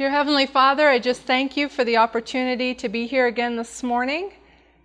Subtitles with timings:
[0.00, 3.82] Dear Heavenly Father, I just thank you for the opportunity to be here again this
[3.82, 4.32] morning.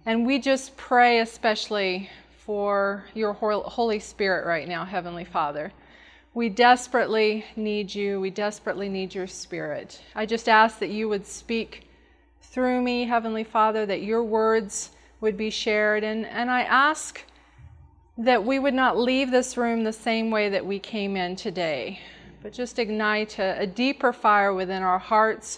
[0.06, 5.72] And we just pray especially for your Holy Spirit right now, Heavenly Father.
[6.34, 8.20] We desperately need you.
[8.20, 10.02] We desperately need your Spirit.
[10.16, 11.88] I just ask that you would speak
[12.42, 14.90] through me, Heavenly Father, that your words
[15.22, 16.04] would be shared.
[16.04, 17.24] And, and I ask
[18.18, 22.02] that we would not leave this room the same way that we came in today
[22.46, 25.58] but just ignite a, a deeper fire within our hearts.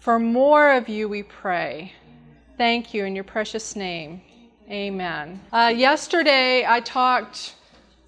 [0.00, 1.94] For more of you, we pray.
[2.58, 4.20] Thank you in your precious name.
[4.68, 5.40] Amen.
[5.50, 7.54] Uh, yesterday, I talked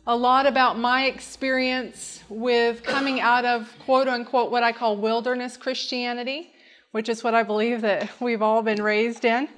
[0.06, 5.56] a lot about my experience with coming out of quote unquote what I call wilderness
[5.56, 6.52] Christianity,
[6.90, 9.48] which is what I believe that we've all been raised in.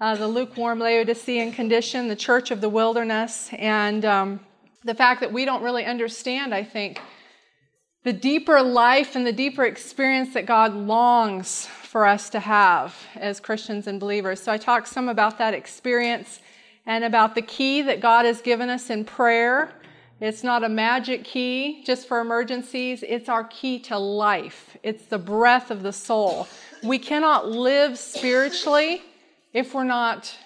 [0.00, 4.40] Uh, the lukewarm Laodicean condition, the church of the wilderness, and um,
[4.82, 7.02] the fact that we don't really understand, I think,
[8.04, 13.40] the deeper life and the deeper experience that God longs for us to have as
[13.40, 14.42] Christians and believers.
[14.42, 16.40] So I talked some about that experience
[16.86, 19.72] and about the key that God has given us in prayer.
[20.20, 24.76] It's not a magic key just for emergencies, it's our key to life.
[24.82, 26.46] It's the breath of the soul.
[26.82, 29.02] We cannot live spiritually
[29.54, 30.36] if we're not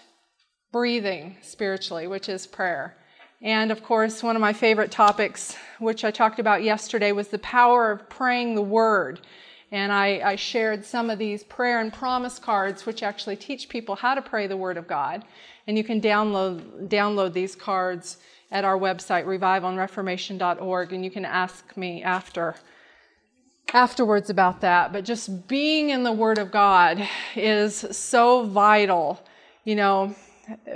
[0.70, 2.96] breathing spiritually, which is prayer.
[3.40, 7.38] And of course, one of my favorite topics, which I talked about yesterday, was the
[7.38, 9.20] power of praying the word.
[9.70, 13.96] And I, I, shared some of these prayer and promise cards, which actually teach people
[13.96, 15.24] how to pray the word of God.
[15.66, 18.16] And you can download, download these cards
[18.50, 22.54] at our website, revivalandreformation.org, and you can ask me after
[23.74, 24.92] afterwards about that.
[24.92, 29.22] But just being in the Word of God is so vital.
[29.64, 30.14] You know,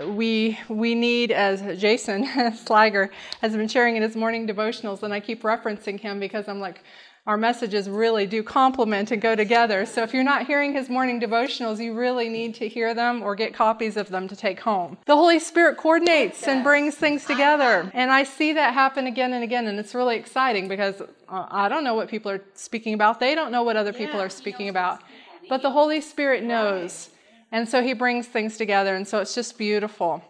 [0.06, 5.20] we we need, as Jason Slager has been sharing in his morning devotionals, and I
[5.20, 6.82] keep referencing him because I'm like,
[7.24, 9.86] our messages really do complement and go together.
[9.86, 13.36] So if you're not hearing his morning devotionals, you really need to hear them or
[13.36, 14.98] get copies of them to take home.
[15.06, 17.88] The Holy Spirit coordinates and brings things together.
[17.94, 19.68] And I see that happen again and again.
[19.68, 21.06] And it's really exciting because uh,
[21.48, 23.20] I don't know what people are speaking about.
[23.20, 25.00] They don't know what other people are speaking about.
[25.48, 27.10] But the Holy Spirit knows.
[27.52, 30.22] And so he brings things together, and so it's just beautiful.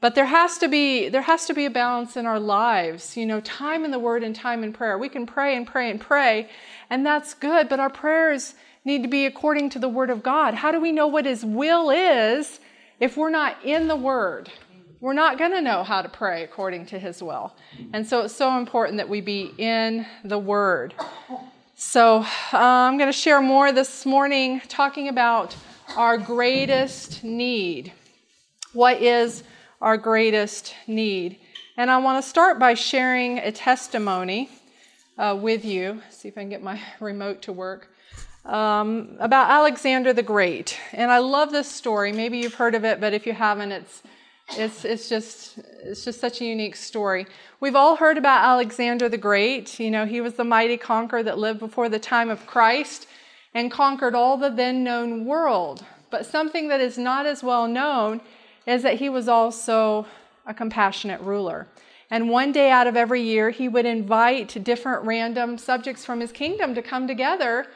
[0.00, 3.16] But there has to be there has to be a balance in our lives.
[3.16, 4.98] You know, time in the word and time in prayer.
[4.98, 6.50] We can pray and pray and pray,
[6.90, 8.54] and that's good, but our prayers
[8.84, 10.54] need to be according to the word of God.
[10.54, 12.60] How do we know what his will is
[13.00, 14.50] if we're not in the word?
[15.00, 17.54] We're not going to know how to pray according to his will.
[17.92, 20.94] And so it's so important that we be in the word.
[21.74, 25.54] So uh, I'm going to share more this morning talking about
[25.94, 27.92] our greatest need.
[28.72, 29.42] What is
[29.80, 31.38] our greatest need?
[31.76, 34.50] And I want to start by sharing a testimony
[35.18, 36.02] uh, with you.
[36.10, 37.92] See if I can get my remote to work.
[38.44, 40.78] Um, about Alexander the Great.
[40.92, 42.12] And I love this story.
[42.12, 44.02] Maybe you've heard of it, but if you haven't, it's
[44.50, 47.26] it's, it's just it's just such a unique story.
[47.58, 49.80] We've all heard about Alexander the Great.
[49.80, 53.08] You know, he was the mighty conqueror that lived before the time of Christ
[53.56, 55.82] and conquered all the then known world.
[56.10, 58.20] But something that is not as well known
[58.66, 60.06] is that he was also
[60.46, 61.66] a compassionate ruler.
[62.10, 66.32] And one day out of every year, he would invite different random subjects from his
[66.32, 67.66] kingdom to come together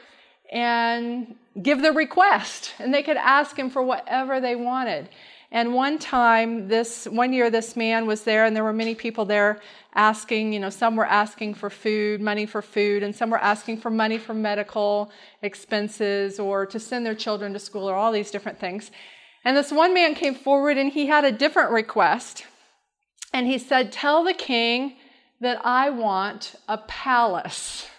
[0.51, 2.73] and give the request.
[2.77, 5.09] And they could ask him for whatever they wanted.
[5.53, 9.25] And one time, this one year, this man was there, and there were many people
[9.25, 9.59] there
[9.93, 10.53] asking.
[10.53, 13.89] You know, some were asking for food, money for food, and some were asking for
[13.89, 18.59] money for medical expenses or to send their children to school, or all these different
[18.59, 18.91] things.
[19.43, 22.45] And this one man came forward, and he had a different request.
[23.33, 24.95] And he said, "Tell the king
[25.41, 27.89] that I want a palace."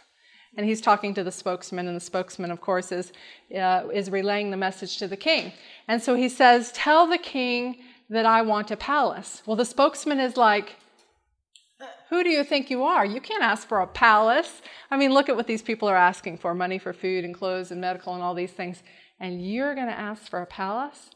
[0.56, 3.12] And he's talking to the spokesman, and the spokesman, of course, is,
[3.56, 5.52] uh, is relaying the message to the king.
[5.88, 7.76] And so he says, Tell the king
[8.10, 9.42] that I want a palace.
[9.46, 10.76] Well, the spokesman is like,
[12.10, 13.04] Who do you think you are?
[13.06, 14.60] You can't ask for a palace.
[14.90, 17.70] I mean, look at what these people are asking for money for food and clothes
[17.70, 18.82] and medical and all these things.
[19.18, 21.10] And you're going to ask for a palace?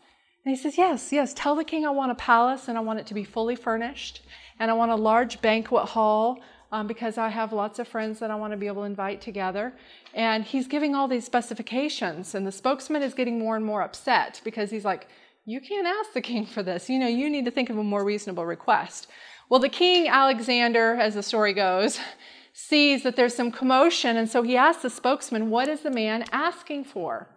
[0.46, 3.00] And he says, Yes, yes, tell the king I want a palace and I want
[3.00, 4.22] it to be fully furnished
[4.58, 6.38] and I want a large banquet hall
[6.72, 9.20] um, because I have lots of friends that I want to be able to invite
[9.20, 9.72] together.
[10.14, 14.40] And he's giving all these specifications, and the spokesman is getting more and more upset
[14.44, 15.08] because he's like,
[15.44, 16.88] You can't ask the king for this.
[16.88, 19.06] You know, you need to think of a more reasonable request.
[19.48, 22.00] Well, the king, Alexander, as the story goes,
[22.52, 26.24] sees that there's some commotion, and so he asks the spokesman, What is the man
[26.32, 27.28] asking for?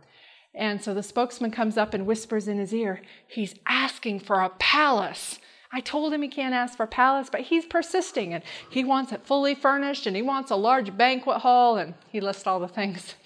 [0.56, 4.50] And so the spokesman comes up and whispers in his ear, He's asking for a
[4.50, 5.40] palace.
[5.71, 9.25] I told him he can't ask for palace, but he's persisting and he wants it
[9.25, 13.16] fully furnished and he wants a large banquet hall and he lists all the things.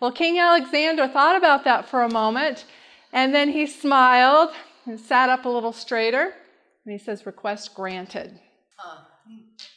[0.00, 2.64] Well, King Alexander thought about that for a moment,
[3.12, 4.48] and then he smiled
[4.86, 6.32] and sat up a little straighter,
[6.84, 8.40] and he says, Request granted.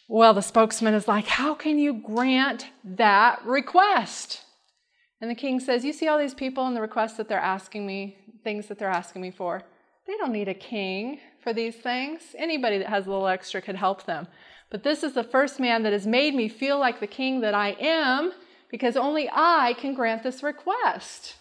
[0.07, 4.43] Well, the spokesman is like, How can you grant that request?
[5.19, 7.85] And the king says, You see all these people and the requests that they're asking
[7.85, 9.63] me, things that they're asking me for?
[10.05, 12.21] They don't need a king for these things.
[12.37, 14.27] Anybody that has a little extra could help them.
[14.69, 17.53] But this is the first man that has made me feel like the king that
[17.53, 18.33] I am
[18.69, 21.35] because only I can grant this request.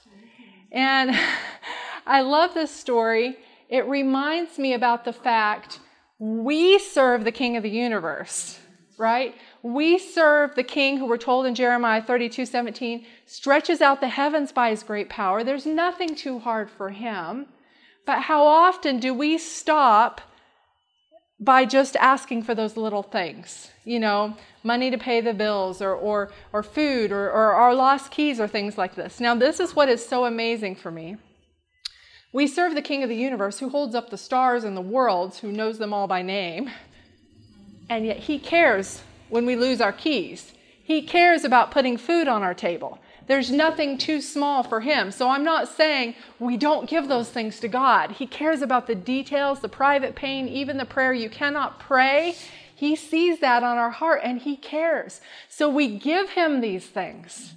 [0.71, 1.19] And
[2.07, 3.39] I love this story.
[3.69, 5.81] It reminds me about the fact
[6.19, 8.61] we serve the king of the universe,
[8.99, 9.35] right?
[9.63, 14.53] We serve the king who we're told in Jeremiah 32 17 stretches out the heavens
[14.53, 15.43] by his great power.
[15.43, 17.47] There's nothing too hard for him.
[18.05, 20.21] But how often do we stop
[21.39, 23.71] by just asking for those little things?
[23.85, 28.11] You know, money to pay the bills or, or, or food or, or our lost
[28.11, 29.21] keys or things like this.
[29.21, 31.17] Now, this is what is so amazing for me.
[32.33, 35.41] We serve the King of the universe who holds up the stars and the worlds,
[35.41, 36.71] who knows them all by name,
[37.91, 40.55] and yet he cares when we lose our keys.
[40.83, 42.99] He cares about putting food on our table.
[43.27, 45.11] There's nothing too small for him.
[45.11, 48.13] So I'm not saying we don't give those things to God.
[48.13, 52.35] He cares about the details, the private pain, even the prayer you cannot pray.
[52.75, 55.21] He sees that on our heart and he cares.
[55.49, 57.55] So we give him these things,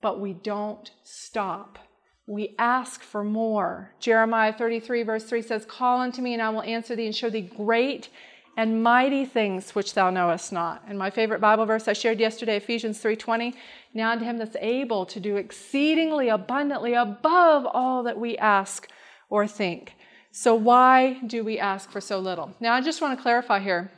[0.00, 1.78] but we don't stop.
[2.26, 3.92] We ask for more.
[4.00, 7.28] Jeremiah 33, verse 3 says, Call unto me, and I will answer thee and show
[7.28, 8.08] thee great
[8.56, 10.82] and mighty things which thou knowest not.
[10.88, 13.54] And my favorite Bible verse I shared yesterday, Ephesians 3:20,
[13.92, 18.88] now unto him that's able to do exceedingly abundantly above all that we ask
[19.28, 19.94] or think.
[20.30, 22.54] So why do we ask for so little?
[22.60, 23.90] Now I just want to clarify here.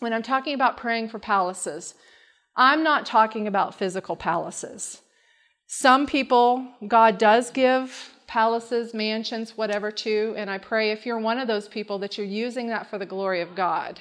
[0.00, 1.94] When I'm talking about praying for palaces,
[2.56, 5.00] I'm not talking about physical palaces.
[5.66, 10.32] Some people God does give palaces, mansions, whatever too.
[10.38, 13.04] And I pray if you're one of those people that you're using that for the
[13.04, 14.00] glory of God,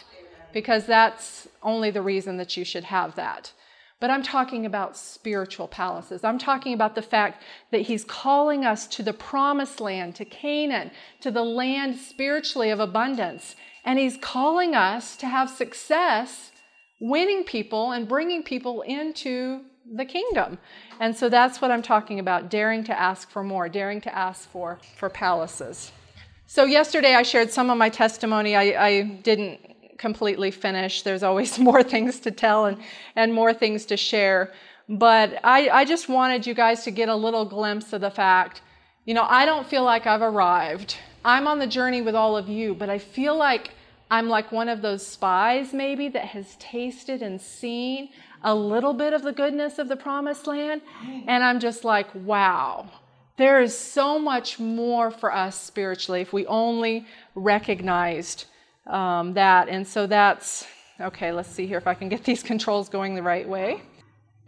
[0.54, 3.51] because that's only the reason that you should have that.
[4.00, 6.24] But I'm talking about spiritual palaces.
[6.24, 10.92] I'm talking about the fact that He's calling us to the promised land, to Canaan,
[11.19, 13.57] to the land spiritually of abundance.
[13.83, 16.54] And He's calling us to have success
[17.01, 20.57] winning people and bringing people into the kingdom.
[21.00, 24.50] And so that's what I'm talking about daring to ask for more, daring to ask
[24.50, 25.92] for, for palaces.
[26.48, 28.56] So, yesterday I shared some of my testimony.
[28.57, 29.60] I, I didn't
[29.98, 31.01] completely finish.
[31.04, 32.78] There's always more things to tell and,
[33.16, 34.51] and more things to share.
[34.89, 38.62] But I, I just wanted you guys to get a little glimpse of the fact
[39.06, 40.95] you know, I don't feel like I've arrived.
[41.25, 43.72] I'm on the journey with all of you, but I feel like
[44.12, 48.10] I'm like one of those spies, maybe, that has tasted and seen
[48.44, 50.82] a little bit of the goodness of the promised land.
[51.28, 52.90] And I'm just like, wow,
[53.38, 57.06] there is so much more for us spiritually if we only
[57.36, 58.46] recognized
[58.88, 59.70] um, that.
[59.70, 60.66] And so that's
[61.00, 63.82] okay, let's see here if I can get these controls going the right way.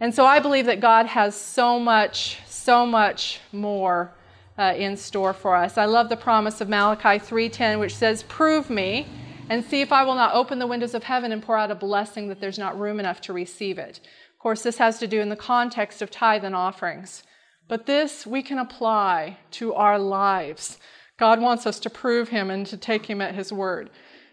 [0.00, 4.12] And so I believe that God has so much, so much more
[4.58, 5.78] uh, in store for us.
[5.78, 9.06] I love the promise of Malachi 3:10, which says, "Prove me."
[9.48, 11.74] And see if I will not open the windows of heaven and pour out a
[11.74, 14.00] blessing that there's not room enough to receive it.
[14.32, 17.22] Of course, this has to do in the context of tithe and offerings.
[17.68, 20.78] But this we can apply to our lives.
[21.16, 23.90] God wants us to prove Him and to take Him at His word.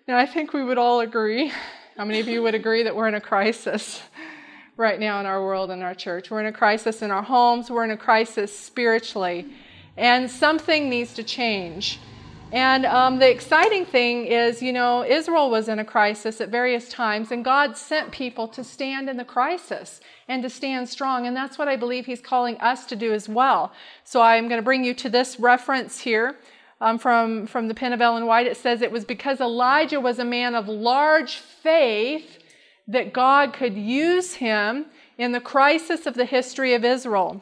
[0.08, 1.52] Now, I think we would all agree.
[1.96, 4.02] How many of you would agree that we're in a crisis
[4.76, 6.32] right now in our world and our church?
[6.32, 9.54] We're in a crisis in our homes, we're in a crisis spiritually,
[9.96, 12.00] and something needs to change.
[12.52, 16.90] And um, the exciting thing is, you know, Israel was in a crisis at various
[16.90, 21.26] times, and God sent people to stand in the crisis and to stand strong.
[21.26, 23.72] And that's what I believe He's calling us to do as well.
[24.04, 26.36] So I'm going to bring you to this reference here
[26.82, 28.48] um, from, from the pen of Ellen White.
[28.48, 32.38] It says, It was because Elijah was a man of large faith
[32.86, 37.42] that God could use him in the crisis of the history of Israel.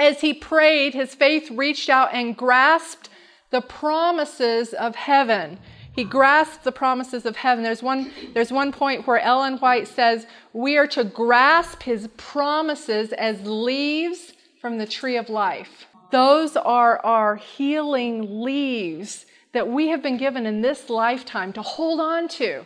[0.00, 3.08] As he prayed, his faith reached out and grasped
[3.52, 5.58] the promises of heaven.
[5.94, 7.62] He grasped the promises of heaven.
[7.62, 13.12] There's one, there's one point where Ellen White says, We are to grasp his promises
[13.12, 15.86] as leaves from the tree of life.
[16.10, 22.00] Those are our healing leaves that we have been given in this lifetime to hold
[22.00, 22.64] on to.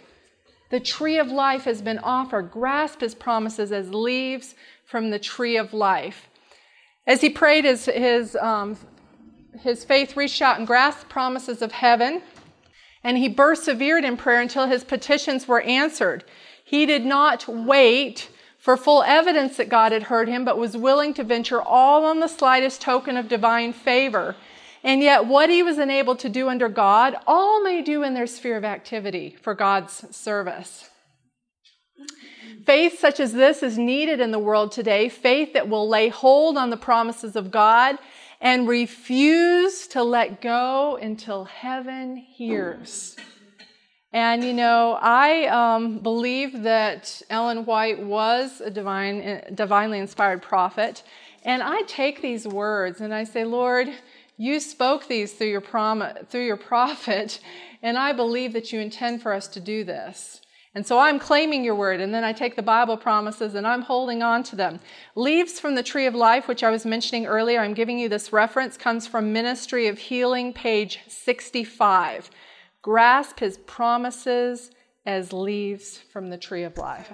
[0.71, 2.53] The tree of life has been offered.
[2.53, 6.29] Grasp his promises as leaves from the tree of life.
[7.09, 8.77] As he prayed his, his um,
[9.61, 12.23] his faith reached out and grasped promises of heaven,
[13.03, 16.25] and he persevered in prayer until his petitions were answered.
[16.65, 21.15] He did not wait for full evidence that God had heard him, but was willing
[21.15, 24.35] to venture all on the slightest token of divine favor.
[24.83, 28.27] And yet, what he was enabled to do under God, all may do in their
[28.27, 30.91] sphere of activity for God's service.
[32.65, 36.57] Faith such as this is needed in the world today faith that will lay hold
[36.57, 37.97] on the promises of God
[38.41, 43.17] and refuse to let go until heaven hears.
[44.13, 51.03] And you know, I um, believe that Ellen White was a divine, divinely inspired prophet.
[51.45, 53.89] And I take these words and I say, Lord,
[54.37, 57.41] you spoke these through your, prom- through your prophet,
[57.83, 60.41] and I believe that you intend for us to do this.
[60.77, 63.81] And so I'm claiming your word, and then I take the Bible promises and I'm
[63.81, 64.79] holding on to them.
[65.15, 68.31] Leaves from the Tree of Life, which I was mentioning earlier, I'm giving you this
[68.31, 72.29] reference, comes from Ministry of Healing, page 65.
[72.83, 74.71] Grasp his promises
[75.07, 77.11] as leaves from the Tree of Life.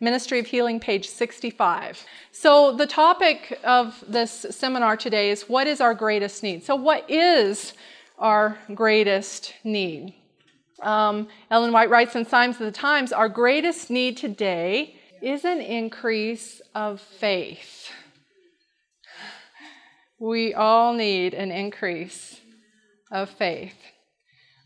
[0.00, 2.04] Ministry of Healing, page 65.
[2.32, 6.64] So, the topic of this seminar today is what is our greatest need?
[6.64, 7.74] So, what is
[8.18, 10.14] our greatest need?
[10.82, 15.60] Um, Ellen White writes in Signs of the Times Our greatest need today is an
[15.60, 17.90] increase of faith.
[20.18, 22.40] We all need an increase
[23.10, 23.76] of faith.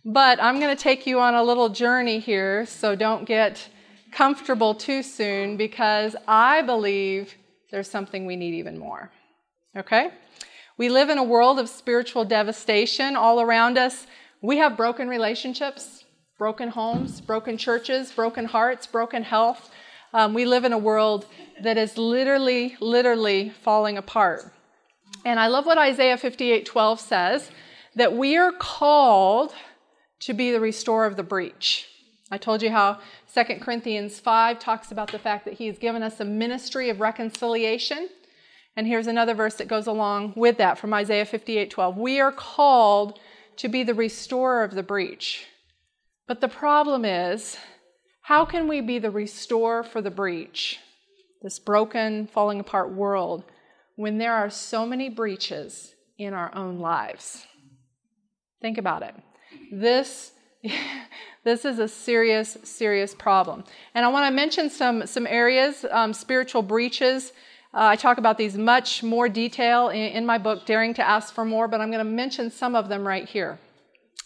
[0.05, 3.69] But I'm going to take you on a little journey here, so don't get
[4.11, 7.35] comfortable too soon because I believe
[7.71, 9.11] there's something we need even more.
[9.77, 10.11] Okay?
[10.79, 14.07] We live in a world of spiritual devastation all around us.
[14.40, 16.04] We have broken relationships
[16.38, 19.71] broken homes, broken churches, broken hearts, broken health.
[20.14, 21.26] Um, we live in a world
[21.62, 24.52] that is literally, literally falling apart.
[25.25, 27.50] And I love what Isaiah 58 12 says
[27.97, 29.52] that we are called
[30.21, 31.88] to be the restorer of the breach.
[32.30, 33.00] I told you how
[33.35, 37.00] 2 Corinthians 5 talks about the fact that he has given us a ministry of
[37.00, 38.09] reconciliation.
[38.76, 41.97] And here's another verse that goes along with that from Isaiah 58 12.
[41.97, 43.18] We are called
[43.59, 45.47] to be the restorer of the breach.
[46.27, 47.57] But the problem is,
[48.23, 50.79] how can we be the restorer for the breach,
[51.43, 53.45] this broken, falling apart world,
[53.97, 57.47] when there are so many breaches in our own lives?
[58.61, 59.15] Think about it.
[59.73, 60.33] This,
[61.45, 63.65] this is a serious, serious problem.
[63.95, 67.33] And I want to mention some, some areas, um, spiritual breaches.
[67.75, 71.35] Uh, I talk about these much more detail in, in my book, Daring to Ask
[71.35, 73.59] for More, but I'm going to mention some of them right here.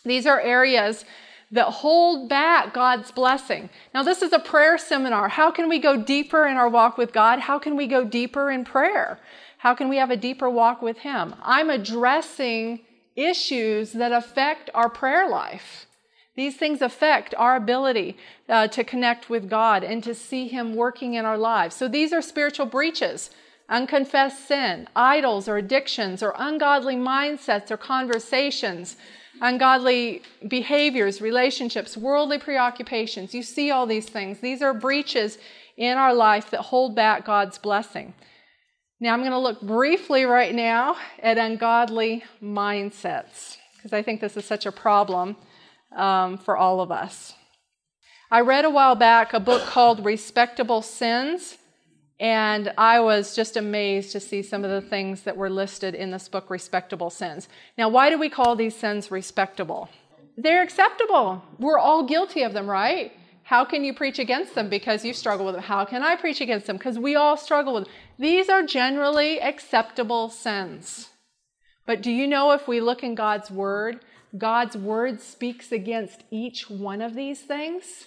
[0.05, 1.05] These are areas
[1.51, 3.69] that hold back God's blessing.
[3.93, 5.29] Now, this is a prayer seminar.
[5.29, 7.41] How can we go deeper in our walk with God?
[7.41, 9.19] How can we go deeper in prayer?
[9.59, 11.35] How can we have a deeper walk with Him?
[11.43, 12.81] I'm addressing
[13.17, 15.87] issues that affect our prayer life.
[16.35, 18.17] These things affect our ability
[18.49, 21.77] uh, to connect with God and to see Him working in our lives.
[21.77, 23.31] So these are spiritual breaches
[23.69, 28.97] unconfessed sin, idols or addictions, or ungodly mindsets or conversations
[29.43, 33.35] ungodly behaviors, relationships, worldly preoccupations.
[33.35, 34.39] You see all these things.
[34.39, 35.37] These are breaches
[35.77, 38.15] in our life that hold back God's blessing.
[39.01, 44.37] Now, I'm going to look briefly right now at ungodly mindsets because I think this
[44.37, 45.37] is such a problem
[45.97, 47.35] um, for all of us.
[48.31, 51.59] I read a while back a book called Respectable Sins
[52.23, 56.13] and I was just amazed to see some of the things that were listed in
[56.13, 57.49] this book, Respectable Sins.
[57.77, 59.89] Now, why do we call these sins respectable?
[60.37, 61.43] They're acceptable.
[61.59, 63.11] We're all guilty of them, right?
[63.43, 64.69] How can you preach against them?
[64.69, 65.65] Because you struggle with them.
[65.65, 66.77] How can I preach against them?
[66.77, 67.93] Because we all struggle with them.
[68.21, 71.09] These are generally acceptable sins.
[71.87, 73.99] But do you know if we look in God's Word,
[74.37, 78.07] God's Word speaks against each one of these things?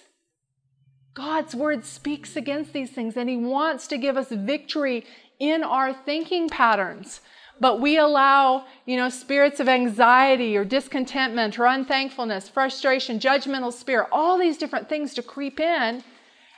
[1.16, 5.06] God's word speaks against these things and he wants to give us victory
[5.40, 7.22] in our thinking patterns.
[7.58, 14.08] But we allow, you know, spirits of anxiety or discontentment or unthankfulness, frustration, judgmental spirit,
[14.12, 16.04] all these different things to creep in.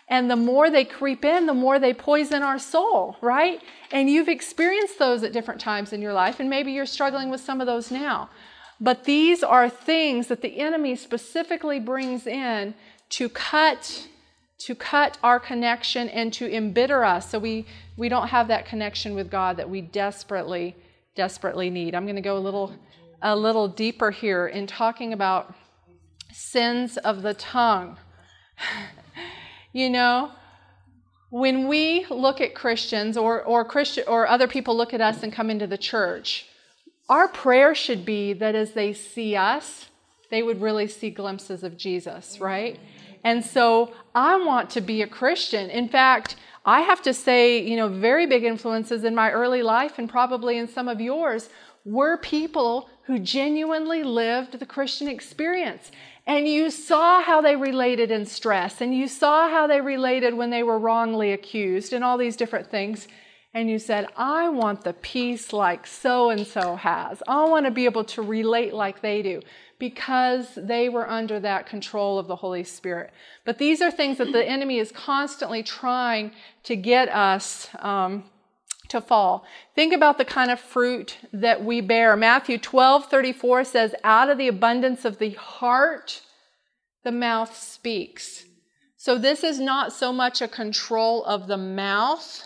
[0.08, 3.62] And the more they creep in, the more they poison our soul, right?
[3.92, 7.42] And you've experienced those at different times in your life, and maybe you're struggling with
[7.42, 8.30] some of those now.
[8.80, 12.75] But these are things that the enemy specifically brings in
[13.11, 14.08] to cut
[14.58, 17.64] to cut our connection and to embitter us so we,
[17.97, 20.75] we don't have that connection with God that we desperately,
[21.14, 21.94] desperately need.
[21.94, 22.75] I'm going to go a little,
[23.23, 25.54] a little deeper here in talking about
[26.32, 27.99] sins of the tongue.
[29.73, 30.32] you know,
[31.30, 35.32] when we look at Christians or, or Christian or other people look at us and
[35.32, 36.47] come into the church,
[37.08, 39.86] our prayer should be that as they see us,
[40.30, 42.78] they would really see glimpses of Jesus, right?
[43.24, 45.70] And so I want to be a Christian.
[45.70, 49.98] In fact, I have to say, you know, very big influences in my early life
[49.98, 51.48] and probably in some of yours
[51.84, 55.90] were people who genuinely lived the Christian experience.
[56.26, 60.50] And you saw how they related in stress, and you saw how they related when
[60.50, 63.08] they were wrongly accused, and all these different things.
[63.54, 67.22] And you said, I want the peace like so and so has.
[67.26, 69.40] I want to be able to relate like they do
[69.78, 73.12] because they were under that control of the Holy Spirit.
[73.44, 76.32] But these are things that the enemy is constantly trying
[76.64, 77.68] to get us.
[77.78, 78.24] Um,
[78.88, 79.44] to fall.
[79.74, 82.16] Think about the kind of fruit that we bear.
[82.16, 86.22] Matthew 12 34 says, Out of the abundance of the heart,
[87.04, 88.44] the mouth speaks.
[88.96, 92.42] So, this is not so much a control of the mouth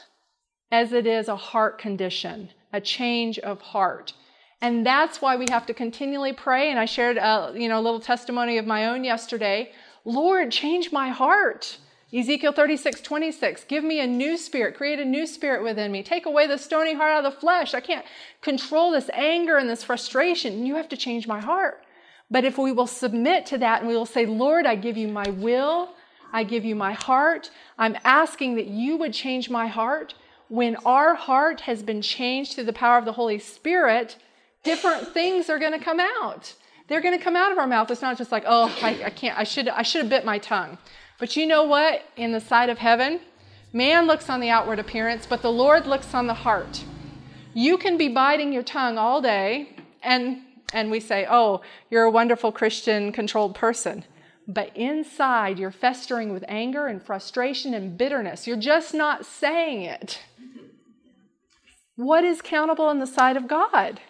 [0.73, 4.15] as it is a heart condition, a change of heart.
[4.63, 6.71] And that's why we have to continually pray.
[6.71, 9.73] And I shared a, you know, a little testimony of my own yesterday.
[10.05, 11.79] Lord, change my heart.
[12.15, 16.03] Ezekiel 36, 26, give me a new spirit, create a new spirit within me.
[16.03, 17.73] Take away the stony heart out of the flesh.
[17.73, 18.05] I can't
[18.43, 20.67] control this anger and this frustration.
[20.67, 21.83] You have to change my heart.
[22.31, 25.09] But if we will submit to that and we will say, Lord, I give you
[25.09, 25.95] my will,
[26.35, 30.15] I give you my heart, I'm asking that you would change my heart.
[30.53, 34.19] When our heart has been changed through the power of the Holy Spirit,
[34.63, 36.53] different things are going to come out.
[36.89, 37.91] They're going to come out of our mouth.
[37.91, 40.37] It's not just like, oh, I, I can't, I should, I should have bit my
[40.37, 40.77] tongue.
[41.19, 42.03] But you know what?
[42.17, 43.21] In the sight of heaven,
[43.73, 46.85] man looks on the outward appearance, but the Lord looks on the heart.
[47.55, 50.43] You can be biting your tongue all day, and,
[50.75, 54.05] and we say, oh, you're a wonderful Christian controlled person.
[54.47, 58.47] But inside, you're festering with anger and frustration and bitterness.
[58.47, 60.21] You're just not saying it.
[62.03, 64.01] What is countable in the sight of God?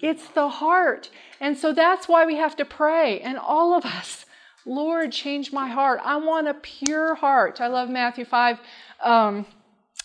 [0.00, 1.10] It's the heart.
[1.40, 3.20] And so that's why we have to pray.
[3.20, 4.26] And all of us,
[4.66, 6.00] Lord, change my heart.
[6.04, 7.62] I want a pure heart.
[7.62, 8.60] I love Matthew 5.
[9.02, 9.46] Um,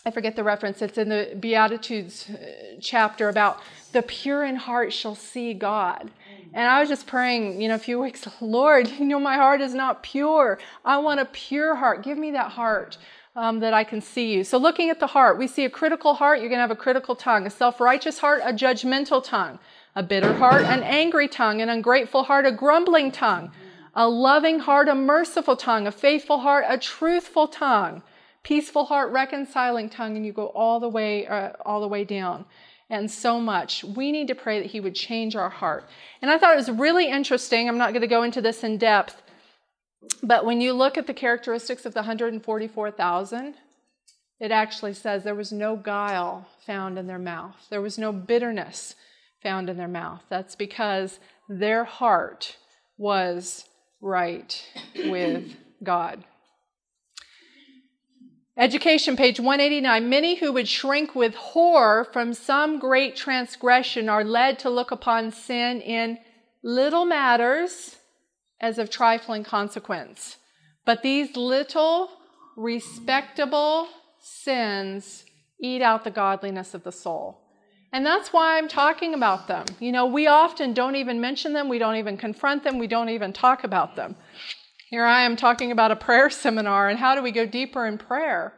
[0.05, 0.81] I forget the reference.
[0.81, 3.59] It's in the Beatitudes uh, chapter about
[3.91, 6.09] the pure in heart shall see God.
[6.53, 9.59] And I was just praying, you know, a few weeks, Lord, you know, my heart
[9.59, 10.57] is not pure.
[10.85, 12.01] I want a pure heart.
[12.03, 12.97] Give me that heart.
[13.35, 14.43] Um, that I can see you.
[14.43, 16.75] So, looking at the heart, we see a critical heart, you're going to have a
[16.75, 19.57] critical tongue, a self righteous heart, a judgmental tongue,
[19.95, 23.51] a bitter heart, an angry tongue, an ungrateful heart, a grumbling tongue
[23.95, 28.01] a loving heart, a merciful tongue, a faithful heart, a truthful tongue,
[28.41, 32.45] peaceful heart, reconciling tongue, and you go all the way, uh, all the way down.
[32.89, 33.83] And so much.
[33.83, 35.87] We need to pray that He would change our heart.
[36.21, 37.67] And I thought it was really interesting.
[37.67, 39.22] I'm not going to go into this in depth,
[40.21, 43.55] but when you look at the characteristics of the 144,000,
[44.39, 47.55] it actually says there was no guile found in their mouth.
[47.69, 48.95] There was no bitterness
[49.41, 50.21] found in their mouth.
[50.29, 52.57] That's because their heart
[52.97, 53.65] was
[54.01, 56.23] right with God.
[58.55, 60.09] Education, page 189.
[60.09, 65.31] Many who would shrink with horror from some great transgression are led to look upon
[65.31, 66.19] sin in
[66.61, 67.97] little matters
[68.63, 70.37] as of trifling consequence.
[70.85, 72.09] But these little,
[72.55, 73.89] respectable
[74.21, 75.25] sins
[75.61, 77.41] eat out the godliness of the soul.
[77.91, 79.65] And that's why I'm talking about them.
[79.81, 83.09] You know, we often don't even mention them, we don't even confront them, we don't
[83.09, 84.15] even talk about them.
[84.89, 87.97] Here I am talking about a prayer seminar and how do we go deeper in
[87.97, 88.53] prayer?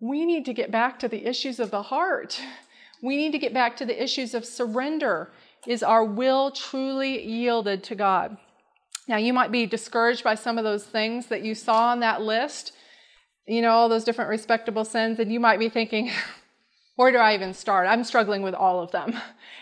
[0.00, 2.40] We need to get back to the issues of the heart.
[3.02, 5.32] We need to get back to the issues of surrender.
[5.66, 8.36] Is our will truly yielded to God?
[9.10, 12.22] Now, you might be discouraged by some of those things that you saw on that
[12.22, 12.70] list,
[13.44, 16.12] you know, all those different respectable sins, and you might be thinking,
[16.94, 17.88] where do I even start?
[17.88, 19.18] I'm struggling with all of them.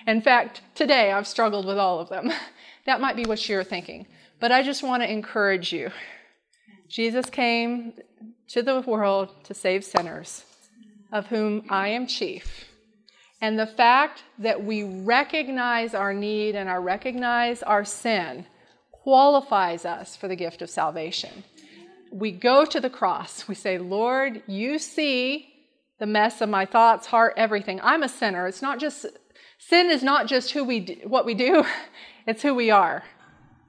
[0.07, 2.31] In fact, today I've struggled with all of them.
[2.87, 4.07] That might be what you're thinking.
[4.41, 5.91] But I just want to encourage you.
[6.89, 7.93] Jesus came
[8.49, 10.45] to the world to save sinners,
[11.13, 12.65] of whom I am chief.
[13.43, 18.47] And the fact that we recognize our need and I recognize our sin
[19.09, 21.43] qualifies us for the gift of salvation.
[22.13, 23.49] We go to the cross.
[23.49, 25.49] We say, Lord, you see
[25.99, 27.81] the mess of my thoughts, heart, everything.
[27.83, 28.47] I'm a sinner.
[28.47, 29.07] It's not just
[29.59, 31.65] sin is not just who we what we do,
[32.27, 33.03] it's who we are.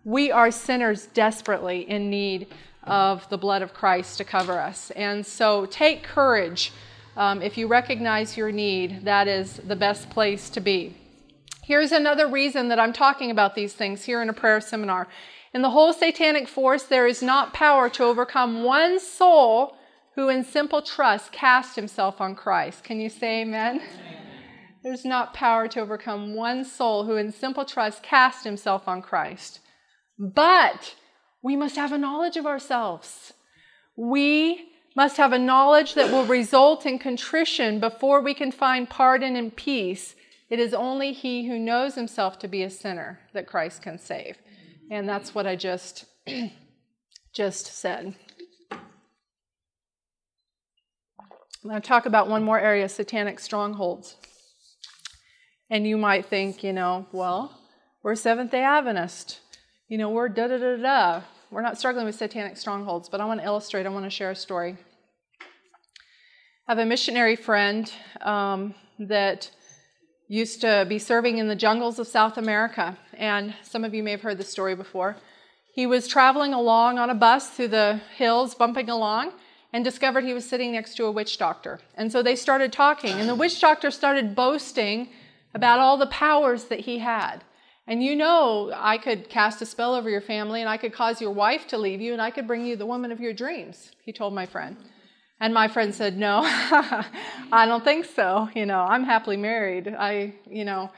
[0.04, 2.48] We are sinners desperately in need
[2.84, 4.92] of the blood of Christ to cover us.
[4.92, 6.74] And so take courage.
[7.16, 10.98] Um, if you recognize your need, that is the best place to be.
[11.70, 15.08] Here's another reason that I'm talking about these things here in a prayer seminar.
[15.54, 19.76] In the whole satanic force, there is not power to overcome one soul
[20.16, 22.84] who in simple trust cast himself on Christ.
[22.84, 23.82] Can you say amen?
[23.82, 23.88] amen?
[24.82, 29.60] There's not power to overcome one soul who in simple trust cast himself on Christ.
[30.18, 30.96] But
[31.44, 33.34] we must have a knowledge of ourselves.
[33.96, 39.36] We must have a knowledge that will result in contrition before we can find pardon
[39.36, 40.16] and peace.
[40.50, 44.38] It is only he who knows himself to be a sinner that Christ can save.
[44.90, 46.06] And that's what I just
[47.34, 48.16] just said.
[51.62, 54.16] I'm going to talk about one more area satanic strongholds.
[55.70, 57.60] And you might think, you know, well,
[58.02, 59.42] we're Seventh day Adventist.
[59.88, 61.22] You know, we're da da da da.
[61.52, 64.32] We're not struggling with satanic strongholds, but I want to illustrate, I want to share
[64.32, 64.78] a story.
[66.68, 69.52] I have a missionary friend um, that
[70.30, 74.12] used to be serving in the jungles of South America, and some of you may
[74.12, 75.18] have heard this story before.
[75.74, 79.34] He was traveling along on a bus through the hills, bumping along,
[79.74, 81.80] and discovered he was sitting next to a witch doctor.
[81.96, 85.10] And so they started talking, and the witch doctor started boasting
[85.56, 87.44] about all the powers that he had.
[87.88, 91.20] And you know, I could cast a spell over your family, and I could cause
[91.20, 93.94] your wife to leave you, and I could bring you the woman of your dreams,
[94.04, 94.78] he told my friend.
[95.40, 98.50] And my friend said, No, I don't think so.
[98.54, 99.88] You know, I'm happily married.
[99.88, 100.92] I, you know,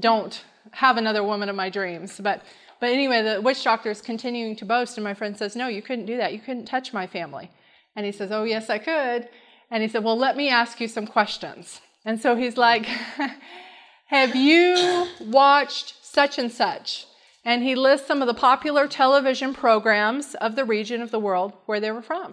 [0.00, 2.20] don't have another woman of my dreams.
[2.22, 2.42] But
[2.80, 5.82] but anyway, the witch doctor is continuing to boast, and my friend says, No, you
[5.82, 6.32] couldn't do that.
[6.32, 7.50] You couldn't touch my family.
[7.96, 9.28] And he says, Oh, yes, I could.
[9.70, 11.80] And he said, Well, let me ask you some questions.
[12.04, 12.86] And so he's like,
[14.06, 17.06] Have you watched such and such?
[17.44, 21.52] And he lists some of the popular television programs of the region of the world
[21.66, 22.32] where they were from.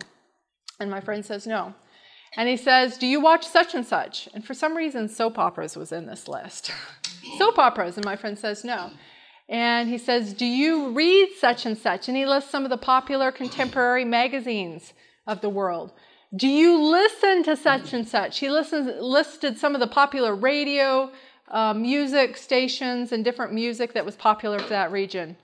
[0.80, 1.74] And my friend says, No.
[2.38, 4.28] And he says, Do you watch such and such?
[4.34, 6.72] And for some reason, soap operas was in this list.
[7.38, 7.98] soap operas.
[7.98, 8.92] And my friend says, No.
[9.48, 12.08] And he says, Do you read such and such?
[12.08, 14.94] And he lists some of the popular contemporary magazines
[15.28, 15.94] of the world.
[16.36, 18.40] Do you listen to such and such?
[18.40, 21.12] He listens, listed some of the popular radio,
[21.50, 25.38] uh, music stations, and different music that was popular for that region.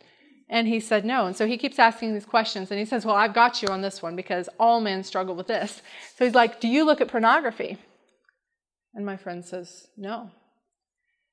[0.52, 1.26] And he said no.
[1.26, 2.70] And so he keeps asking these questions.
[2.70, 5.48] And he says, Well, I've got you on this one because all men struggle with
[5.48, 5.82] this.
[6.18, 7.78] So he's like, Do you look at pornography?
[8.94, 10.30] And my friend says, No.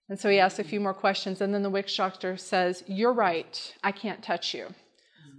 [0.08, 1.40] And so he asks a few more questions.
[1.40, 3.74] And then the witch doctor says, You're right.
[3.82, 4.68] I can't touch you.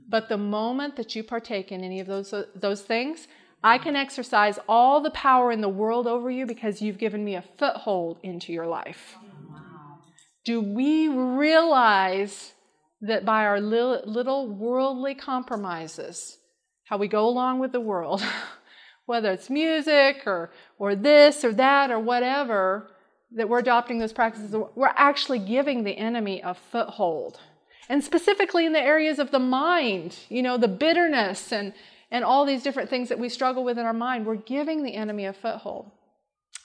[0.09, 3.29] But the moment that you partake in any of those, those things,
[3.63, 7.35] I can exercise all the power in the world over you because you've given me
[7.35, 9.15] a foothold into your life.
[9.17, 9.99] Oh,
[10.43, 12.53] Do we realize
[13.01, 16.37] that by our little, little worldly compromises,
[16.85, 18.23] how we go along with the world,
[19.05, 22.91] whether it's music or, or this or that or whatever,
[23.31, 27.39] that we're adopting those practices, we're actually giving the enemy a foothold.
[27.87, 31.73] And specifically in the areas of the mind, you know, the bitterness and,
[32.11, 34.95] and all these different things that we struggle with in our mind, we're giving the
[34.95, 35.91] enemy a foothold.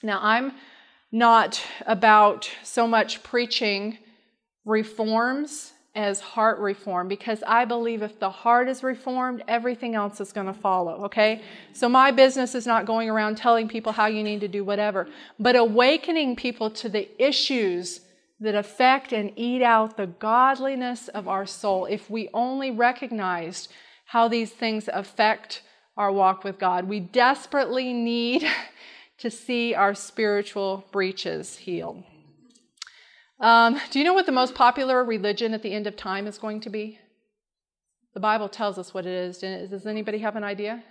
[0.03, 0.53] Now, I'm
[1.11, 3.97] not about so much preaching
[4.65, 10.33] reforms as heart reform because I believe if the heart is reformed, everything else is
[10.33, 11.41] going to follow, okay?
[11.73, 15.07] So my business is not going around telling people how you need to do whatever,
[15.39, 18.01] but awakening people to the issues
[18.41, 21.85] that affect and eat out the godliness of our soul.
[21.85, 23.71] If we only recognized
[24.07, 25.61] how these things affect
[25.95, 28.45] our walk with God, we desperately need
[29.19, 32.03] to see our spiritual breaches healed.
[33.39, 36.37] Um, do you know what the most popular religion at the end of time is
[36.37, 36.99] going to be?
[38.13, 39.39] The Bible tells us what it is.
[39.39, 40.83] Does anybody have an idea?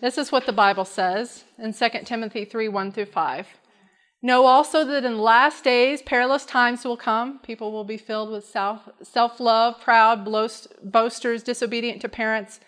[0.00, 3.46] this is what the Bible says in 2 Timothy 3 1 through 5.
[4.22, 7.40] Know also that in the last days perilous times will come.
[7.40, 12.60] People will be filled with self love, proud, boast, boasters, disobedient to parents,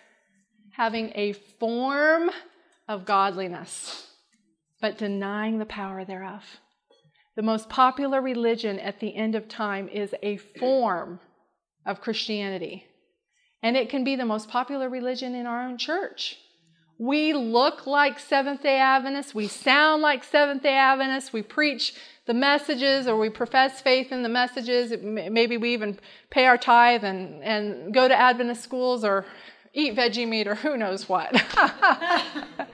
[0.73, 2.29] having a form
[2.87, 4.07] of godliness,
[4.81, 6.43] but denying the power thereof.
[7.35, 11.19] The most popular religion at the end of time is a form
[11.85, 12.85] of Christianity.
[13.61, 16.37] And it can be the most popular religion in our own church.
[16.99, 19.35] We look like Seventh day Adventists.
[19.35, 21.31] We sound like Seventh day Adventists.
[21.31, 21.93] We preach
[22.25, 24.91] the messages or we profess faith in the messages.
[25.01, 25.99] Maybe we even
[26.31, 29.25] pay our tithe and, and go to Adventist schools or
[29.73, 31.31] eat veggie meat or who knows what.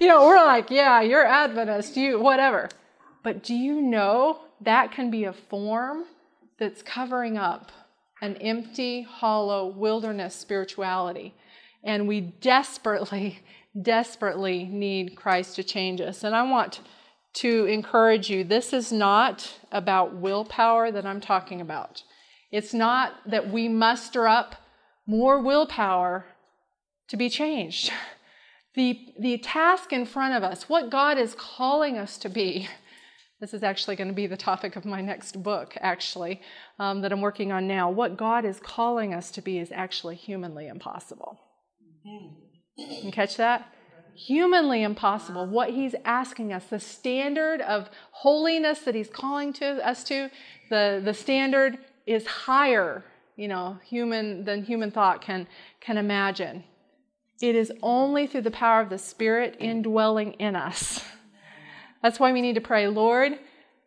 [0.00, 2.70] you know, we're like, yeah, you're Adventist, you, whatever.
[3.22, 6.04] But do you know that can be a form
[6.58, 7.70] that's covering up
[8.22, 11.34] an empty, hollow wilderness spirituality?
[11.84, 13.40] And we desperately,
[13.82, 16.24] desperately need Christ to change us.
[16.24, 16.80] And I want
[17.34, 22.02] to encourage you this is not about willpower that I'm talking about.
[22.50, 24.56] It's not that we muster up
[25.06, 26.24] more willpower
[27.08, 27.92] to be changed.
[28.74, 32.68] The, the task in front of us, what God is calling us to be,
[33.40, 36.42] This is actually going to be the topic of my next book, actually,
[36.78, 37.90] um, that I'm working on now.
[37.90, 41.40] What God is calling us to be is actually humanly impossible.
[42.76, 43.72] You catch that?
[44.14, 45.46] Humanly impossible.
[45.46, 50.30] What He's asking us, the standard of holiness that He's calling to us to,
[50.68, 53.04] the, the standard is higher,
[53.36, 55.46] you know, human than human thought can,
[55.80, 56.62] can imagine.
[57.40, 61.02] It is only through the power of the Spirit indwelling in us
[62.02, 63.38] that's why we need to pray, Lord,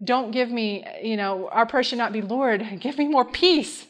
[0.03, 3.87] don't give me, you know, our prayer should not be, Lord, give me more peace.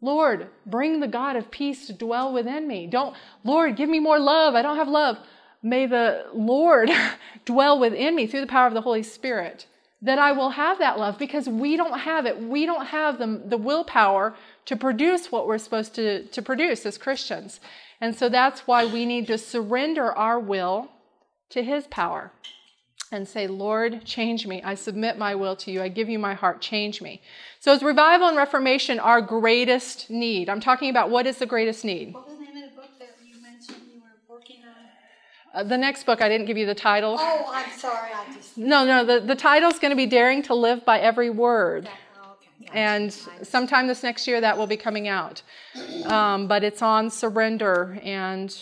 [0.00, 2.86] Lord, bring the God of peace to dwell within me.
[2.86, 4.54] Don't, Lord, give me more love.
[4.54, 5.18] I don't have love.
[5.62, 6.90] May the Lord
[7.44, 9.66] dwell within me through the power of the Holy Spirit
[10.02, 12.40] that I will have that love because we don't have it.
[12.40, 16.98] We don't have the, the willpower to produce what we're supposed to, to produce as
[16.98, 17.60] Christians.
[18.02, 20.90] And so that's why we need to surrender our will
[21.50, 22.32] to His power
[23.12, 24.60] and say, Lord, change me.
[24.64, 25.80] I submit my will to you.
[25.80, 26.60] I give you my heart.
[26.60, 27.22] Change me.
[27.60, 30.48] So, is revival and reformation our greatest need?
[30.48, 32.12] I'm talking about what is the greatest need?
[32.12, 35.60] What was the name of the book that you mentioned you were working on?
[35.60, 37.18] Uh, the next book, I didn't give you the title.
[37.20, 38.10] Oh, I'm sorry.
[38.12, 38.58] I just.
[38.58, 41.84] No, no, the, the title is going to be Daring to Live by Every Word.
[41.84, 41.94] Okay.
[42.72, 45.42] And sometime this next year, that will be coming out.
[46.04, 48.56] Um, but it's on surrender and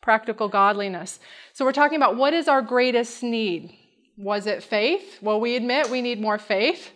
[0.00, 1.18] practical godliness.
[1.52, 3.74] So, we're talking about what is our greatest need?
[4.16, 5.18] Was it faith?
[5.20, 6.92] Well, we admit we need more faith.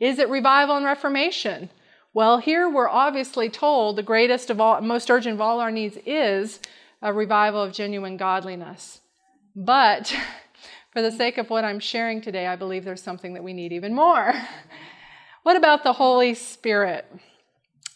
[0.00, 1.70] Is it revival and reformation?
[2.12, 5.98] Well, here we're obviously told the greatest of all, most urgent of all our needs
[6.06, 6.60] is
[7.02, 9.00] a revival of genuine godliness.
[9.54, 10.14] But
[10.92, 13.72] for the sake of what I'm sharing today, I believe there's something that we need
[13.72, 14.32] even more.
[15.44, 17.04] what about the Holy Spirit?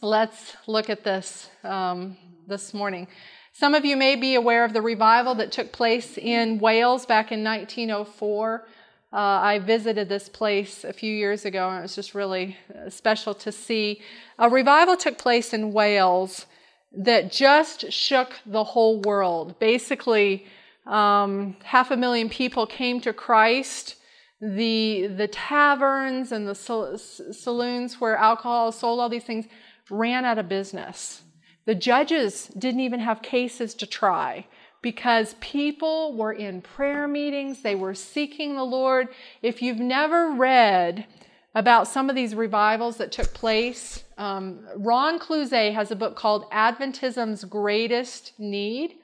[0.03, 3.09] Let's look at this um, this morning.
[3.55, 7.33] Some of you may be aware of the revival that took place in Wales back
[7.33, 8.67] in 1904.
[9.11, 12.91] Uh, I visited this place a few years ago, and it was just really uh,
[12.91, 14.03] special to see.
[14.39, 16.45] A revival took place in Wales
[16.93, 19.59] that just shook the whole world.
[19.59, 20.47] Basically,
[20.85, 23.95] um, half a million people came to Christ.
[24.41, 29.47] The, the taverns and the saloons where alcohol sold, all these things,
[29.91, 31.23] ran out of business.
[31.65, 34.47] The judges didn't even have cases to try
[34.81, 39.09] because people were in prayer meetings, they were seeking the Lord.
[39.43, 41.07] If you've never read
[41.55, 46.49] about some of these revivals that took place, um, Ron Clouzet has a book called
[46.51, 48.95] Adventism's Greatest Need.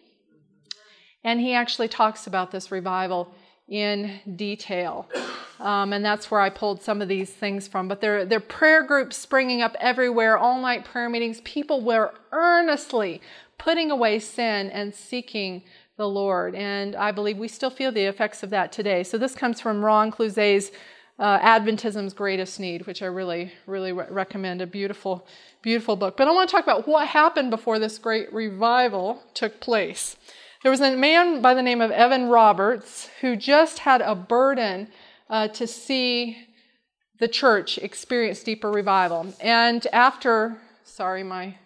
[1.24, 3.34] And he actually talks about this revival
[3.68, 5.08] in detail.
[5.60, 7.88] Um, and that's where I pulled some of these things from.
[7.88, 11.40] But there, there are prayer groups springing up everywhere, all night prayer meetings.
[11.42, 13.20] People were earnestly
[13.58, 15.62] putting away sin and seeking
[15.96, 16.54] the Lord.
[16.54, 19.04] And I believe we still feel the effects of that today.
[19.04, 20.72] So this comes from Ron Clouzet's
[21.18, 24.60] uh, Adventism's Greatest Need, which I really, really re- recommend.
[24.60, 25.26] A beautiful,
[25.62, 26.16] beautiful book.
[26.16, 30.16] But I want to talk about what happened before this great revival took place.
[30.64, 34.88] There was a man by the name of Evan Roberts who just had a burden
[35.28, 36.38] uh, to see
[37.20, 39.26] the church experience deeper revival.
[39.42, 41.56] And after, sorry, my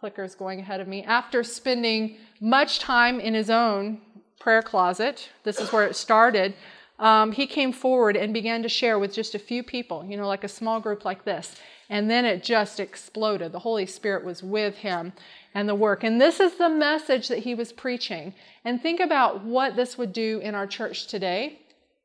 [0.00, 4.00] clicker is going ahead of me, after spending much time in his own
[4.40, 6.54] prayer closet, this is where it started,
[7.02, 10.28] um, he came forward and began to share with just a few people, you know,
[10.28, 11.56] like a small group like this.
[11.90, 13.50] And then it just exploded.
[13.50, 15.12] The Holy Spirit was with him
[15.52, 16.04] and the work.
[16.04, 18.34] And this is the message that he was preaching.
[18.64, 21.58] And think about what this would do in our church today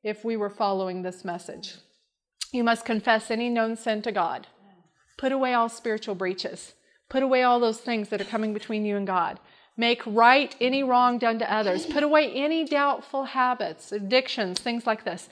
[0.03, 1.75] if we were following this message.
[2.51, 4.47] You must confess any known sin to God.
[5.15, 6.73] Put away all spiritual breaches.
[7.07, 9.39] Put away all those things that are coming between you and God.
[9.77, 11.85] Make right any wrong done to others.
[11.85, 15.29] Put away any doubtful habits, addictions, things like this.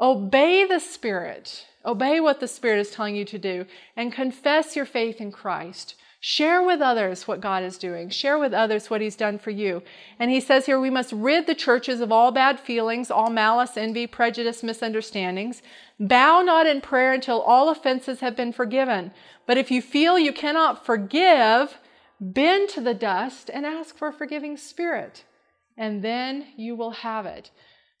[0.00, 1.66] Obey the Spirit.
[1.84, 5.96] Obey what the Spirit is telling you to do and confess your faith in Christ.
[6.20, 8.10] Share with others what God is doing.
[8.10, 9.82] Share with others what He's done for you.
[10.18, 13.76] And He says here we must rid the churches of all bad feelings, all malice,
[13.76, 15.62] envy, prejudice, misunderstandings.
[15.98, 19.12] Bow not in prayer until all offenses have been forgiven.
[19.46, 21.78] But if you feel you cannot forgive,
[22.20, 25.24] bend to the dust and ask for a forgiving spirit.
[25.76, 27.50] And then you will have it.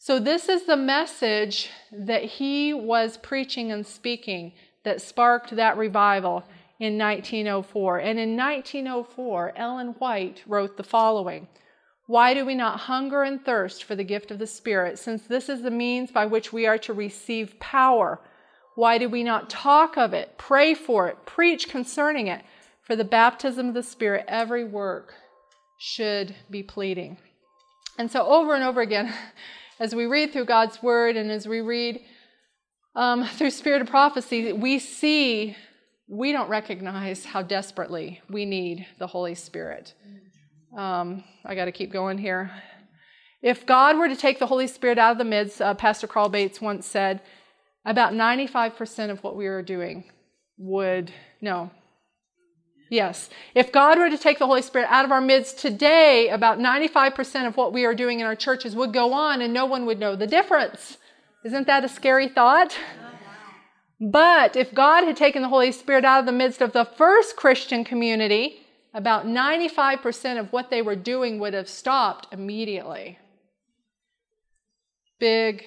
[0.00, 4.52] So, this is the message that he was preaching and speaking
[4.84, 6.44] that sparked that revival
[6.78, 7.98] in 1904.
[7.98, 11.48] And in 1904, Ellen White wrote the following
[12.06, 15.48] Why do we not hunger and thirst for the gift of the Spirit, since this
[15.48, 18.20] is the means by which we are to receive power?
[18.76, 22.42] Why do we not talk of it, pray for it, preach concerning it?
[22.88, 25.12] For the baptism of the Spirit, every work
[25.78, 27.18] should be pleading.
[27.98, 29.12] And so, over and over again,
[29.78, 32.00] as we read through God's Word and as we read
[32.96, 35.54] um, through Spirit of Prophecy, we see,
[36.08, 39.92] we don't recognize how desperately we need the Holy Spirit.
[40.74, 42.50] Um, I got to keep going here.
[43.42, 46.30] If God were to take the Holy Spirit out of the midst, uh, Pastor Carl
[46.30, 47.20] Bates once said,
[47.84, 50.04] about 95% of what we are doing
[50.56, 51.70] would, no,
[52.88, 53.30] yes.
[53.54, 57.46] If God were to take the Holy Spirit out of our midst today, about 95%
[57.46, 59.98] of what we are doing in our churches would go on and no one would
[59.98, 60.98] know the difference.
[61.44, 62.76] Isn't that a scary thought?
[64.00, 67.36] But if God had taken the Holy Spirit out of the midst of the first
[67.36, 68.60] Christian community,
[68.94, 73.18] about 95% of what they were doing would have stopped immediately.
[75.18, 75.64] Big,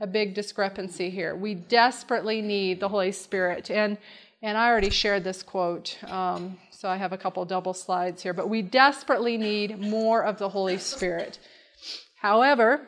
[0.00, 1.36] a big discrepancy here.
[1.36, 3.70] We desperately need the Holy Spirit.
[3.70, 3.98] And,
[4.42, 8.32] and I already shared this quote, um, so I have a couple double slides here.
[8.32, 11.38] But we desperately need more of the Holy Spirit.
[12.16, 12.86] However,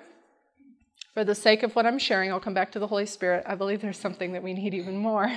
[1.13, 3.45] for the sake of what I'm sharing, I'll come back to the Holy Spirit.
[3.47, 5.31] I believe there's something that we need even more.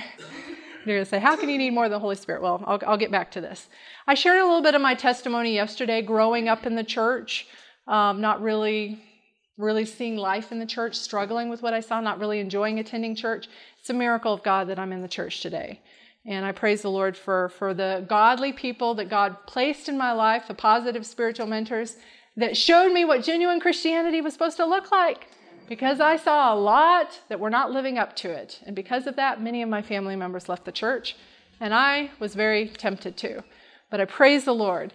[0.86, 2.40] You're going to say, How can you need more than the Holy Spirit?
[2.40, 3.68] Well, I'll, I'll, get back to this.
[4.06, 7.46] I shared a little bit of my testimony yesterday growing up in the church,
[7.86, 9.02] um, not really.
[9.58, 13.14] Really seeing life in the church, struggling with what I saw, not really enjoying attending
[13.14, 13.48] church.
[13.80, 15.80] It's a miracle of God that I'm in the church today.
[16.26, 20.12] And I praise the Lord for, for the godly people that God placed in my
[20.12, 21.96] life, the positive spiritual mentors
[22.36, 25.28] that showed me what genuine Christianity was supposed to look like
[25.68, 28.60] because I saw a lot that were not living up to it.
[28.66, 31.16] And because of that, many of my family members left the church,
[31.60, 33.42] and I was very tempted to.
[33.90, 34.92] But I praise the Lord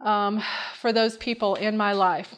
[0.00, 0.42] um,
[0.80, 2.34] for those people in my life.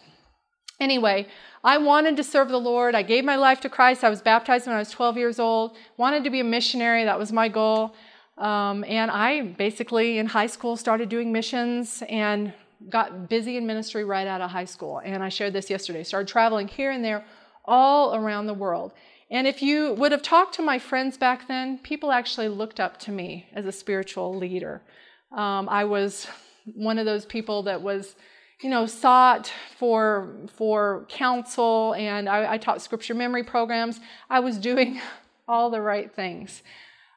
[0.80, 1.28] Anyway,
[1.62, 2.94] I wanted to serve the Lord.
[2.94, 4.02] I gave my life to Christ.
[4.02, 5.76] I was baptized when I was 12 years old.
[5.98, 7.04] Wanted to be a missionary.
[7.04, 7.94] That was my goal.
[8.40, 12.52] Um, and I basically in high school started doing missions and
[12.88, 15.00] got busy in ministry right out of high school.
[15.04, 16.02] And I shared this yesterday.
[16.02, 17.24] Started traveling here and there
[17.66, 18.92] all around the world.
[19.30, 22.98] And if you would have talked to my friends back then, people actually looked up
[23.00, 24.82] to me as a spiritual leader.
[25.30, 26.26] Um, I was
[26.74, 28.16] one of those people that was,
[28.60, 34.00] you know, sought for for counsel, and I, I taught scripture memory programs.
[34.28, 35.00] I was doing
[35.46, 36.62] all the right things,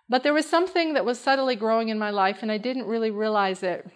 [0.10, 3.12] but there was something that was subtly growing in my life, and I didn't really
[3.12, 3.88] realize it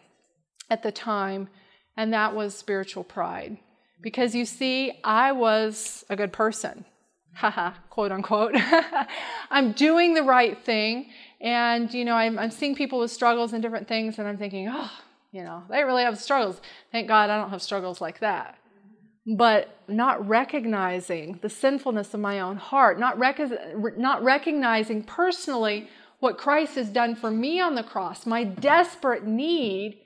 [0.70, 1.50] at the time,
[1.96, 3.58] and that was spiritual pride.
[4.02, 6.86] Because you see, I was a good person,
[7.34, 8.56] haha, quote unquote.
[9.52, 11.10] I'm doing the right thing,
[11.42, 14.70] and you know, I'm, I'm seeing people with struggles and different things, and I'm thinking,
[14.72, 14.92] oh,
[15.32, 16.62] you know, they really have struggles.
[16.92, 18.58] Thank God I don't have struggles like that.
[19.28, 26.38] But not recognizing the sinfulness of my own heart, not, rec- not recognizing personally what
[26.38, 30.00] Christ has done for me on the cross, my desperate need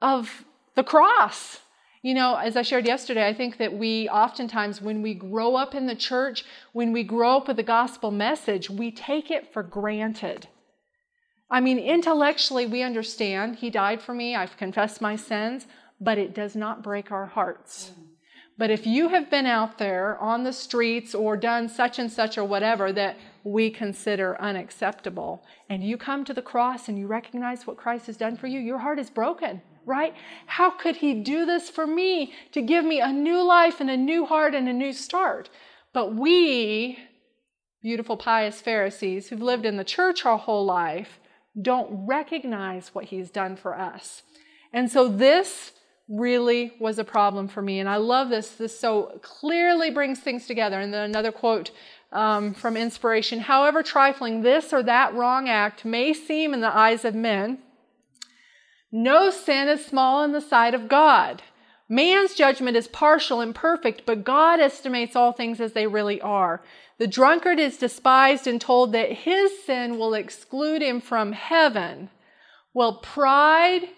[0.00, 1.60] of the cross.
[2.02, 5.74] You know, as I shared yesterday, I think that we oftentimes, when we grow up
[5.74, 9.62] in the church, when we grow up with the gospel message, we take it for
[9.62, 10.48] granted.
[11.50, 15.66] I mean, intellectually, we understand He died for me, I've confessed my sins,
[16.00, 17.92] but it does not break our hearts.
[18.60, 22.36] But if you have been out there on the streets or done such and such
[22.36, 27.66] or whatever that we consider unacceptable, and you come to the cross and you recognize
[27.66, 30.14] what Christ has done for you, your heart is broken right?
[30.46, 33.96] How could he do this for me to give me a new life and a
[33.96, 35.48] new heart and a new start?
[35.94, 36.98] But we,
[37.82, 41.18] beautiful, pious Pharisees who've lived in the church our whole life,
[41.60, 44.22] don't recognize what he's done for us.
[44.70, 45.72] And so this
[46.10, 47.78] really was a problem for me.
[47.78, 48.50] And I love this.
[48.50, 50.80] This so clearly brings things together.
[50.80, 51.70] And then another quote
[52.12, 57.04] um, from inspiration however trifling this or that wrong act may seem in the eyes
[57.04, 57.58] of men,
[58.90, 61.42] no sin is small in the sight of God.
[61.88, 66.62] Man's judgment is partial and perfect, but God estimates all things as they really are.
[66.98, 72.10] The drunkard is despised and told that his sin will exclude him from heaven.
[72.74, 73.88] Well, pride,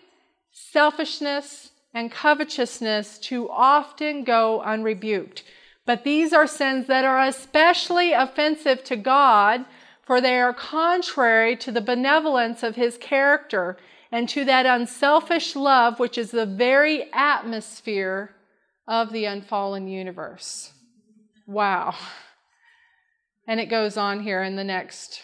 [0.53, 5.43] selfishness, and covetousness too often go unrebuked.
[5.85, 9.65] But these are sins that are especially offensive to God,
[10.03, 13.77] for they are contrary to the benevolence of his character
[14.11, 18.35] and to that unselfish love, which is the very atmosphere
[18.87, 20.73] of the unfallen universe.
[21.47, 21.95] Wow.
[23.47, 25.23] And it goes on here in the next.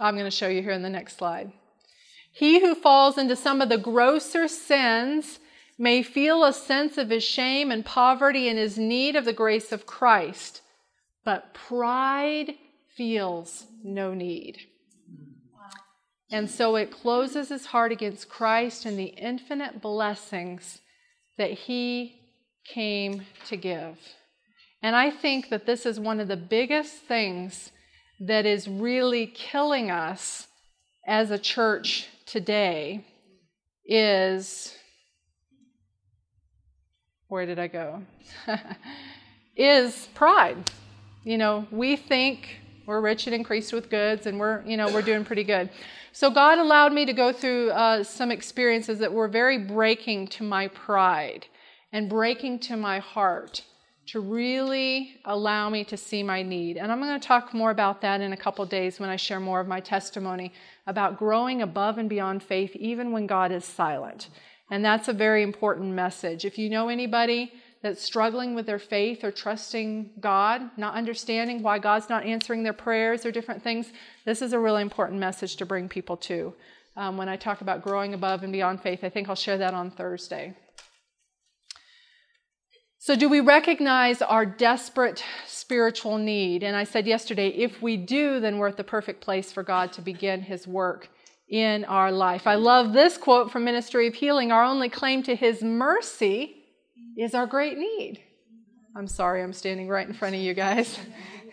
[0.00, 1.52] I'm going to show you here in the next slide.
[2.34, 5.38] He who falls into some of the grosser sins
[5.78, 9.70] may feel a sense of his shame and poverty and his need of the grace
[9.70, 10.60] of Christ,
[11.24, 12.54] but pride
[12.96, 14.58] feels no need.
[16.32, 20.80] And so it closes his heart against Christ and the infinite blessings
[21.38, 22.20] that he
[22.64, 23.96] came to give.
[24.82, 27.70] And I think that this is one of the biggest things
[28.18, 30.48] that is really killing us
[31.06, 33.04] as a church today
[33.84, 34.76] is
[37.28, 38.02] where did I go?
[39.56, 40.70] is pride.
[41.24, 45.02] You know, we think we're rich and increased with goods and we're, you know, we're
[45.02, 45.70] doing pretty good.
[46.12, 50.44] So God allowed me to go through uh, some experiences that were very breaking to
[50.44, 51.46] my pride
[51.92, 53.62] and breaking to my heart
[54.06, 56.76] to really allow me to see my need.
[56.76, 59.40] And I'm going to talk more about that in a couple days when I share
[59.40, 60.52] more of my testimony
[60.86, 64.28] about growing above and beyond faith, even when God is silent.
[64.70, 66.44] And that's a very important message.
[66.44, 67.52] If you know anybody
[67.82, 72.72] that's struggling with their faith or trusting God, not understanding why God's not answering their
[72.72, 73.92] prayers or different things,
[74.24, 76.54] this is a really important message to bring people to.
[76.96, 79.74] Um, when I talk about growing above and beyond faith, I think I'll share that
[79.74, 80.54] on Thursday.
[83.04, 86.62] So, do we recognize our desperate spiritual need?
[86.62, 89.92] And I said yesterday, if we do, then we're at the perfect place for God
[89.92, 91.10] to begin His work
[91.46, 92.46] in our life.
[92.46, 96.56] I love this quote from Ministry of Healing Our only claim to His mercy
[97.18, 98.22] is our great need.
[98.96, 100.98] I'm sorry, I'm standing right in front of you guys.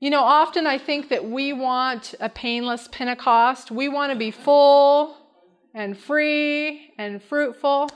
[0.00, 3.70] you know, often I think that we want a painless Pentecost.
[3.70, 5.18] We want to be full
[5.74, 7.90] and free and fruitful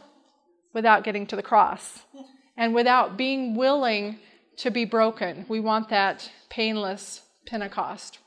[0.74, 2.00] without getting to the cross
[2.56, 4.18] and without being willing
[4.58, 5.46] to be broken.
[5.48, 8.18] We want that painless Pentecost.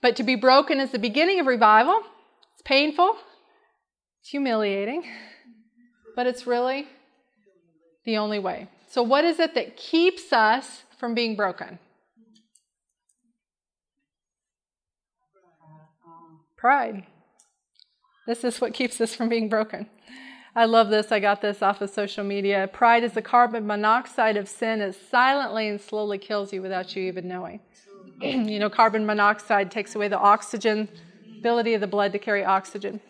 [0.00, 2.00] But to be broken is the beginning of revival.
[2.54, 3.16] It's painful,
[4.20, 5.04] it's humiliating,
[6.14, 6.86] but it's really
[8.04, 8.68] the only way.
[8.88, 11.78] So, what is it that keeps us from being broken?
[16.56, 17.06] Pride.
[18.26, 19.88] This is what keeps us from being broken.
[20.56, 21.12] I love this.
[21.12, 22.66] I got this off of social media.
[22.72, 24.80] Pride is the carbon monoxide of sin.
[24.80, 27.60] It silently and slowly kills you without you even knowing.
[28.22, 30.88] you know, carbon monoxide takes away the oxygen,
[31.38, 33.00] ability of the blood to carry oxygen.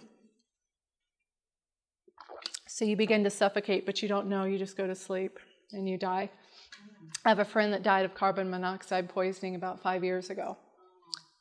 [2.67, 4.43] So you begin to suffocate, but you don't know.
[4.43, 5.39] You just go to sleep
[5.71, 6.29] and you die.
[7.25, 10.57] I have a friend that died of carbon monoxide poisoning about five years ago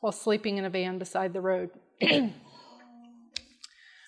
[0.01, 1.72] while sleeping in a van beside the road.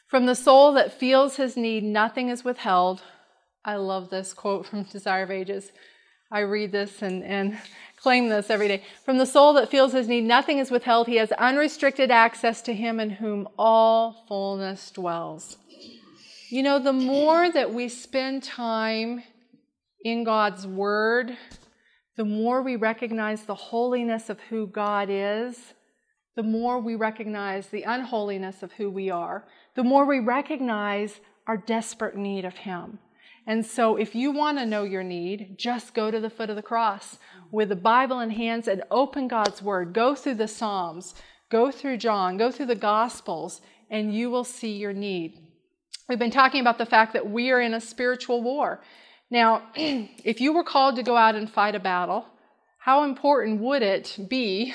[0.08, 3.04] From the soul that feels his need, nothing is withheld.
[3.66, 5.72] I love this quote from Desire of Ages.
[6.32, 7.58] I read this and, and
[7.98, 8.84] claim this every day.
[9.04, 11.08] From the soul that feels his need, nothing is withheld.
[11.08, 15.58] He has unrestricted access to him in whom all fullness dwells.
[16.50, 19.24] You know, the more that we spend time
[20.06, 21.38] in God's Word,
[22.16, 25.74] the more we recognize the holiness of who God is,
[26.38, 29.46] the more we recognize the unholiness of who we are
[29.78, 32.98] the more we recognize our desperate need of Him.
[33.46, 36.58] And so, if you want to know your need, just go to the foot of
[36.58, 37.20] the cross
[37.52, 39.94] with the Bible in hands and open God's Word.
[39.94, 41.14] Go through the Psalms,
[41.50, 45.38] go through John, go through the Gospels, and you will see your need.
[46.10, 48.82] We've been talking about the fact that we are in a spiritual war.
[49.30, 52.26] Now, if you were called to go out and fight a battle,
[52.80, 54.74] how important would it be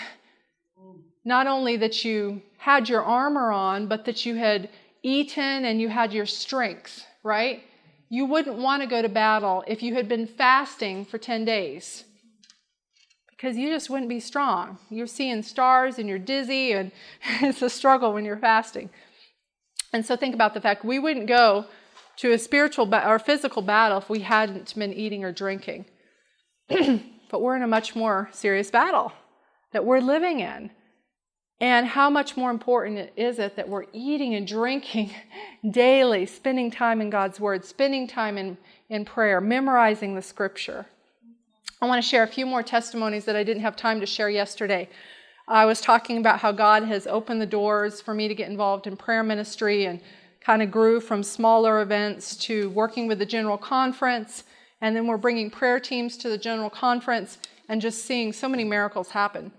[1.24, 4.68] not only that you had your armor on, but that you had
[5.02, 7.62] eaten and you had your strength, right?
[8.08, 12.04] You wouldn't want to go to battle if you had been fasting for 10 days
[13.42, 14.78] because you just wouldn't be strong.
[14.88, 16.92] You're seeing stars and you're dizzy, and
[17.40, 18.88] it's a struggle when you're fasting.
[19.92, 21.66] And so think about the fact we wouldn't go
[22.18, 25.86] to a spiritual ba- or physical battle if we hadn't been eating or drinking.
[26.68, 29.12] but we're in a much more serious battle
[29.72, 30.70] that we're living in.
[31.62, 35.12] And how much more important is it that we're eating and drinking
[35.70, 38.58] daily, spending time in God's Word, spending time in,
[38.88, 40.86] in prayer, memorizing the Scripture?
[41.80, 44.28] I want to share a few more testimonies that I didn't have time to share
[44.28, 44.88] yesterday.
[45.46, 48.88] I was talking about how God has opened the doors for me to get involved
[48.88, 50.00] in prayer ministry and
[50.40, 54.42] kind of grew from smaller events to working with the general conference.
[54.80, 57.38] And then we're bringing prayer teams to the general conference
[57.68, 59.52] and just seeing so many miracles happen.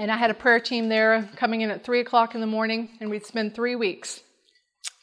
[0.00, 2.88] And I had a prayer team there coming in at 3 o'clock in the morning,
[3.00, 4.22] and we'd spend three weeks,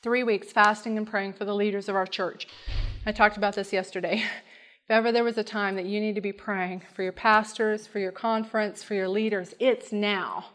[0.01, 2.47] three weeks fasting and praying for the leaders of our church.
[3.05, 4.23] I talked about this yesterday.
[4.85, 7.85] If ever there was a time that you need to be praying for your pastors,
[7.85, 10.45] for your conference, for your leaders, it's now.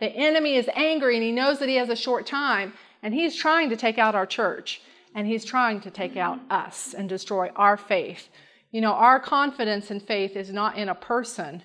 [0.00, 2.72] The enemy is angry and he knows that he has a short time,
[3.02, 4.80] and he's trying to take out our church,
[5.14, 8.30] and he's trying to take out us and destroy our faith.
[8.72, 11.62] You know, our confidence and faith is not in a person,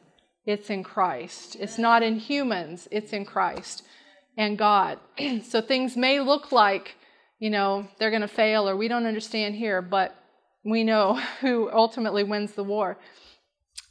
[0.47, 1.57] it's in Christ.
[1.59, 3.83] It's not in humans, it's in Christ
[4.37, 4.97] and God.
[5.43, 6.95] so things may look like,
[7.37, 10.15] you know, they're going to fail or we don't understand here, but
[10.63, 12.97] we know who ultimately wins the war.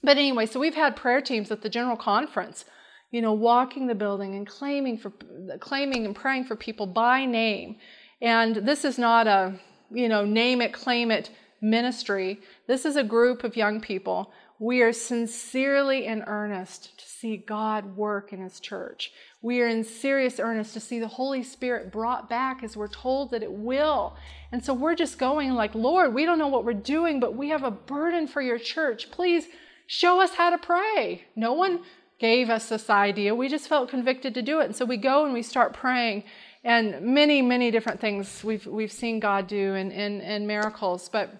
[0.02, 2.64] But anyway, so we've had prayer teams at the general conference,
[3.10, 5.12] you know, walking the building and claiming for
[5.60, 7.76] claiming and praying for people by name.
[8.22, 11.30] And this is not a, you know, name it, claim it
[11.60, 12.40] ministry.
[12.66, 14.32] This is a group of young people.
[14.58, 19.12] We are sincerely in earnest to see God work in his church.
[19.42, 23.30] We are in serious earnest to see the Holy Spirit brought back as we're told
[23.30, 24.16] that it will.
[24.52, 27.50] And so we're just going like, Lord, we don't know what we're doing, but we
[27.50, 29.10] have a burden for your church.
[29.10, 29.46] Please
[29.86, 31.24] show us how to pray.
[31.36, 31.80] No one
[32.18, 33.34] gave us this idea.
[33.34, 34.64] We just felt convicted to do it.
[34.64, 36.24] And so we go and we start praying.
[36.64, 41.10] And many, many different things we've, we've seen God do and, and, and miracles.
[41.10, 41.30] But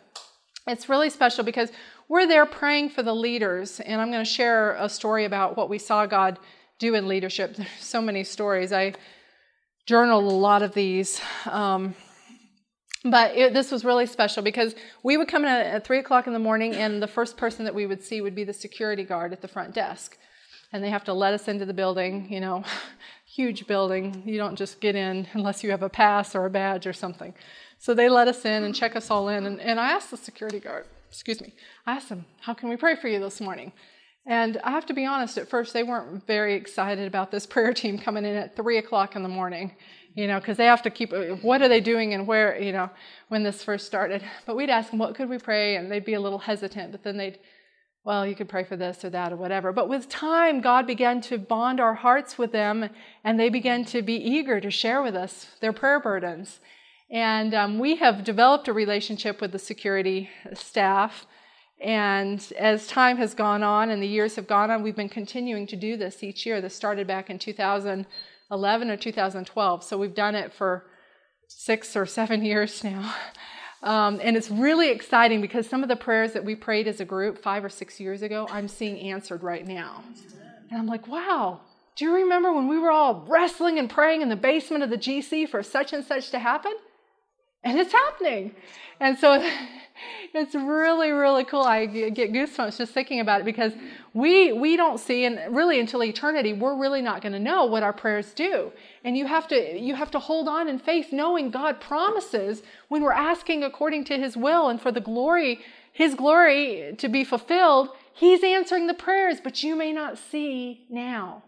[0.67, 1.71] it's really special because
[2.09, 3.81] we're there praying for the leaders.
[3.81, 6.39] And I'm going to share a story about what we saw God
[6.79, 7.55] do in leadership.
[7.57, 8.73] There's so many stories.
[8.73, 8.95] I
[9.87, 11.21] journaled a lot of these.
[11.47, 11.95] Um,
[13.05, 16.27] but it, this was really special because we would come in at, at 3 o'clock
[16.27, 19.05] in the morning, and the first person that we would see would be the security
[19.05, 20.19] guard at the front desk.
[20.73, 22.65] And they have to let us into the building, you know,
[23.27, 24.23] huge building.
[24.27, 27.35] You don't just get in unless you have a pass or a badge or something.
[27.79, 29.47] So they let us in and check us all in.
[29.47, 30.87] And, and I asked the security guard,
[31.17, 31.55] excuse me,
[31.87, 33.73] I asked him, How can we pray for you this morning?
[34.27, 37.73] And I have to be honest, at first they weren't very excited about this prayer
[37.73, 39.73] team coming in at 3 o'clock in the morning
[40.17, 41.13] you know, because they have to keep,
[41.43, 42.89] what are they doing and where, you know,
[43.29, 44.25] when this first started.
[44.47, 45.77] But we'd ask them, what could we pray?
[45.77, 47.39] And they'd be a little hesitant, but then they'd,
[48.03, 49.73] well, you could pray for this or that or whatever.
[49.73, 52.89] But with time, God began to bond our hearts with them,
[53.25, 56.61] and they began to be eager to share with us their prayer burdens.
[57.11, 61.27] And um, we have developed a relationship with the security staff.
[61.81, 65.67] And as time has gone on and the years have gone on, we've been continuing
[65.69, 66.61] to do this each year.
[66.61, 69.85] This started back in 2011 or 2012.
[69.85, 70.87] So we've done it for
[71.49, 73.15] six or seven years now.
[73.83, 77.05] Um, and it's really exciting because some of the prayers that we prayed as a
[77.05, 80.03] group five or six years ago, I'm seeing answered right now.
[80.71, 81.61] And I'm like, wow,
[81.95, 84.99] do you remember when we were all wrestling and praying in the basement of the
[84.99, 86.73] GC for such and such to happen?
[87.67, 88.55] And it's happening.
[89.01, 89.45] And so
[90.35, 91.63] it's really, really cool.
[91.63, 93.73] I get goosebumps just thinking about it because
[94.15, 97.83] we we don't see, and really until eternity, we're really not going to know what
[97.83, 98.71] our prayers do.
[99.03, 103.03] And you have to you have to hold on in faith, knowing God promises when
[103.03, 105.59] we're asking according to His will and for the glory,
[105.93, 107.89] His glory to be fulfilled.
[108.15, 111.43] He's answering the prayers, but you may not see now.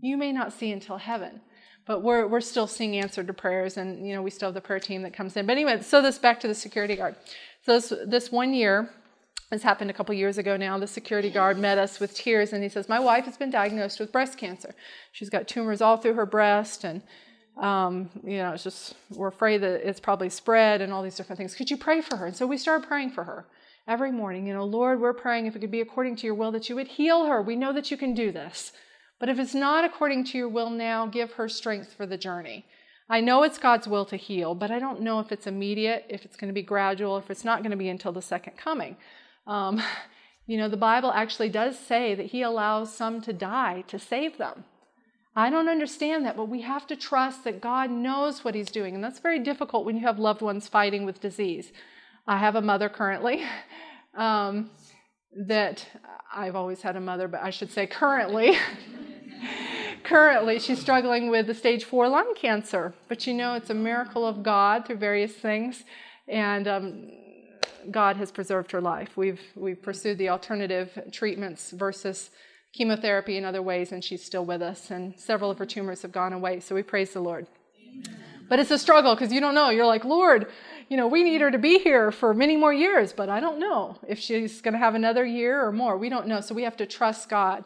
[0.00, 1.42] You may not see until heaven
[1.86, 4.60] but we're, we're still seeing answered to prayers and you know we still have the
[4.60, 7.16] prayer team that comes in but anyway so this back to the security guard
[7.62, 8.88] so this, this one year,
[9.50, 12.62] this happened a couple years ago now, the security guard met us with tears and
[12.62, 14.74] he says, My wife has been diagnosed with breast cancer.
[15.12, 17.02] She's got tumors all through her breast and
[17.60, 21.36] um, you know, it's just we're afraid that it's probably spread and all these different
[21.36, 21.54] things.
[21.54, 22.26] Could you pray for her?
[22.26, 23.44] And so we started praying for her
[23.86, 24.46] every morning.
[24.46, 26.76] You know, Lord, we're praying if it could be according to your will that you
[26.76, 27.42] would heal her.
[27.42, 28.72] We know that you can do this.
[29.20, 32.64] But if it's not according to your will now, give her strength for the journey.
[33.08, 36.24] I know it's God's will to heal, but I don't know if it's immediate, if
[36.24, 38.96] it's going to be gradual, if it's not going to be until the second coming.
[39.46, 39.82] Um,
[40.46, 44.38] you know, the Bible actually does say that He allows some to die to save
[44.38, 44.64] them.
[45.36, 48.94] I don't understand that, but we have to trust that God knows what He's doing.
[48.94, 51.72] And that's very difficult when you have loved ones fighting with disease.
[52.26, 53.44] I have a mother currently
[54.14, 54.70] um,
[55.46, 55.86] that
[56.32, 58.56] I've always had a mother, but I should say currently.
[60.10, 62.92] currently she's struggling with the stage four lung cancer.
[63.08, 65.84] But you know, it's a miracle of God through various things,
[66.26, 67.10] and um,
[67.90, 69.16] God has preserved her life.
[69.16, 72.30] We've we've pursued the alternative treatments versus
[72.72, 74.90] chemotherapy in other ways, and she's still with us.
[74.90, 76.58] And several of her tumors have gone away.
[76.60, 77.46] So we praise the Lord.
[78.48, 79.70] But it's a struggle because you don't know.
[79.70, 80.48] You're like, Lord,
[80.88, 83.60] you know, we need her to be here for many more years, but I don't
[83.60, 85.96] know if she's going to have another year or more.
[85.96, 86.40] We don't know.
[86.40, 87.64] So we have to trust God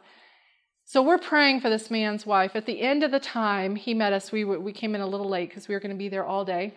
[0.84, 2.52] so we're praying for this man's wife.
[2.54, 5.28] At the end of the time he met us, we, we came in a little
[5.28, 6.74] late because we were going to be there all day.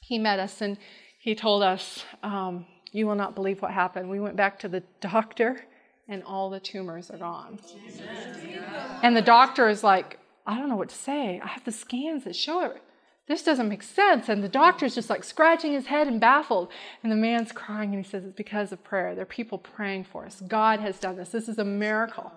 [0.00, 0.78] He met us and
[1.20, 4.08] he told us, um, You will not believe what happened.
[4.08, 5.60] We went back to the doctor
[6.08, 7.58] and all the tumors are gone.
[9.02, 11.40] And the doctor is like, I don't know what to say.
[11.42, 12.80] I have the scans that show it.
[13.26, 14.28] This doesn't make sense.
[14.28, 16.68] And the doctor's just like scratching his head and baffled.
[17.02, 19.14] And the man's crying and he says, It's because of prayer.
[19.14, 20.40] There are people praying for us.
[20.46, 21.30] God has done this.
[21.30, 22.32] This is a miracle.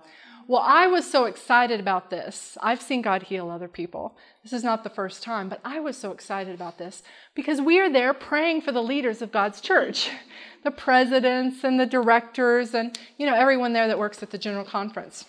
[0.50, 2.58] Well, I was so excited about this.
[2.60, 4.18] I've seen God heal other people.
[4.41, 7.04] This is not the first time, but I was so excited about this
[7.36, 10.10] because we are there praying for the leaders of God's church,
[10.64, 14.66] the presidents and the directors and, you know, everyone there that works at the general
[14.66, 15.24] conference.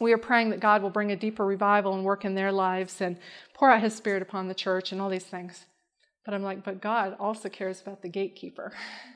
[0.00, 3.02] We are praying that God will bring a deeper revival and work in their lives
[3.02, 3.18] and
[3.52, 5.66] pour out his spirit upon the church and all these things.
[6.28, 8.70] But I'm like, but God also cares about the gatekeeper.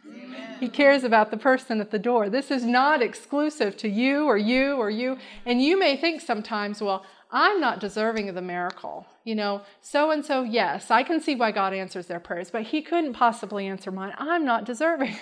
[0.09, 0.57] Amen.
[0.59, 2.31] He cares about the person at the door.
[2.31, 5.19] This is not exclusive to you or you or you.
[5.45, 9.05] And you may think sometimes, well, I'm not deserving of the miracle.
[9.25, 12.63] You know, so and so, yes, I can see why God answers their prayers, but
[12.63, 14.15] He couldn't possibly answer mine.
[14.17, 15.15] I'm not deserving.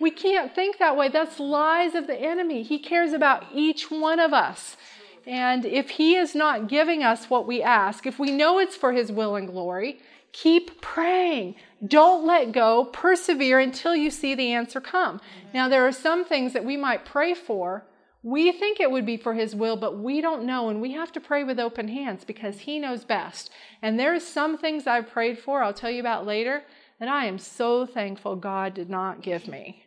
[0.00, 1.10] We can't think that way.
[1.10, 2.62] That's lies of the enemy.
[2.62, 4.78] He cares about each one of us.
[5.26, 8.92] And if He is not giving us what we ask, if we know it's for
[8.92, 10.00] His will and glory,
[10.32, 11.54] keep praying.
[11.86, 12.86] Don't let go.
[12.86, 15.20] Persevere until you see the answer come.
[15.52, 17.84] Now, there are some things that we might pray for.
[18.22, 21.10] We think it would be for His will, but we don't know, and we have
[21.12, 23.50] to pray with open hands because He knows best.
[23.80, 26.62] And there's some things I've prayed for, I'll tell you about later,
[26.98, 29.86] that I am so thankful God did not give me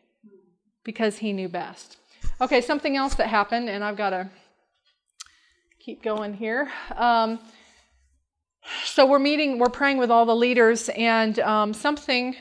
[0.84, 1.98] because He knew best.
[2.42, 4.30] Okay, something else that happened, and I've got to
[5.80, 6.72] keep going here.
[6.96, 7.40] Um,
[8.86, 12.36] so we're meeting, we're praying with all the leaders, and um, something,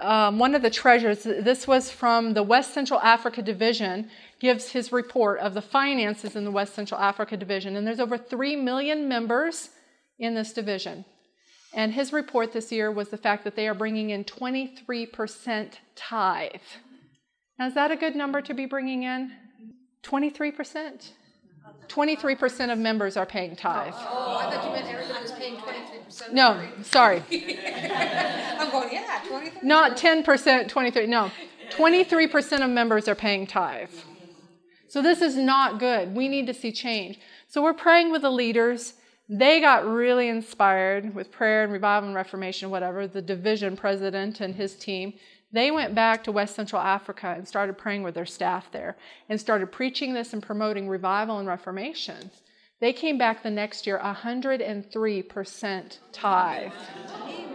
[0.00, 4.92] um, one of the treasures, this was from the West Central Africa Division, gives his
[4.92, 7.76] report of the finances in the West Central Africa Division.
[7.76, 9.70] And there's over 3 million members
[10.18, 11.04] in this division.
[11.74, 16.50] And his report this year was the fact that they are bringing in 23% tithe.
[17.58, 19.32] Now, is that a good number to be bringing in?
[20.02, 21.10] 23%?
[21.88, 23.92] 23% of members are paying tithe.
[23.96, 26.32] Oh, oh, I thought you meant everybody was paying 23%.
[26.32, 27.22] No, sorry.
[27.30, 29.68] I'm going, yeah, 23.
[29.68, 31.06] Not 10%, 23.
[31.06, 31.30] No,
[31.70, 33.90] 23% of members are paying tithe.
[34.88, 36.14] So this is not good.
[36.14, 37.20] We need to see change.
[37.46, 38.94] So we're praying with the leaders.
[39.28, 44.54] They got really inspired with prayer and revival and reformation, whatever, the division president and
[44.54, 45.12] his team.
[45.50, 48.96] They went back to West Central Africa and started praying with their staff there
[49.28, 52.30] and started preaching this and promoting revival and reformation.
[52.80, 56.72] They came back the next year 103% tithe.
[57.22, 57.48] Amen.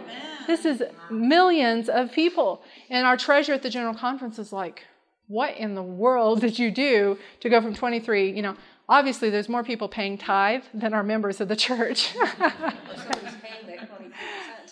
[0.46, 2.62] This is millions of people.
[2.90, 4.84] And our treasurer at the General Conference is like,
[5.26, 8.32] what in the world did you do to go from 23?
[8.32, 8.56] You know,
[8.88, 12.14] obviously there's more people paying tithe than are members of the church.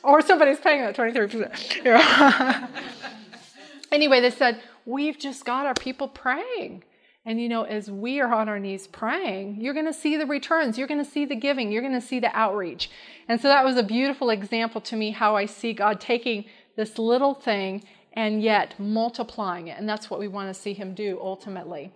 [0.04, 1.84] or somebody's paying that 23%.
[1.84, 2.68] Yeah.
[3.92, 6.82] anyway, they said, We've just got our people praying.
[7.24, 10.26] And you know, as we are on our knees praying, you're going to see the
[10.26, 10.76] returns.
[10.76, 11.70] You're going to see the giving.
[11.70, 12.90] You're going to see the outreach.
[13.28, 16.98] And so that was a beautiful example to me how I see God taking this
[16.98, 17.84] little thing
[18.14, 19.78] and yet multiplying it.
[19.78, 21.92] And that's what we want to see Him do ultimately.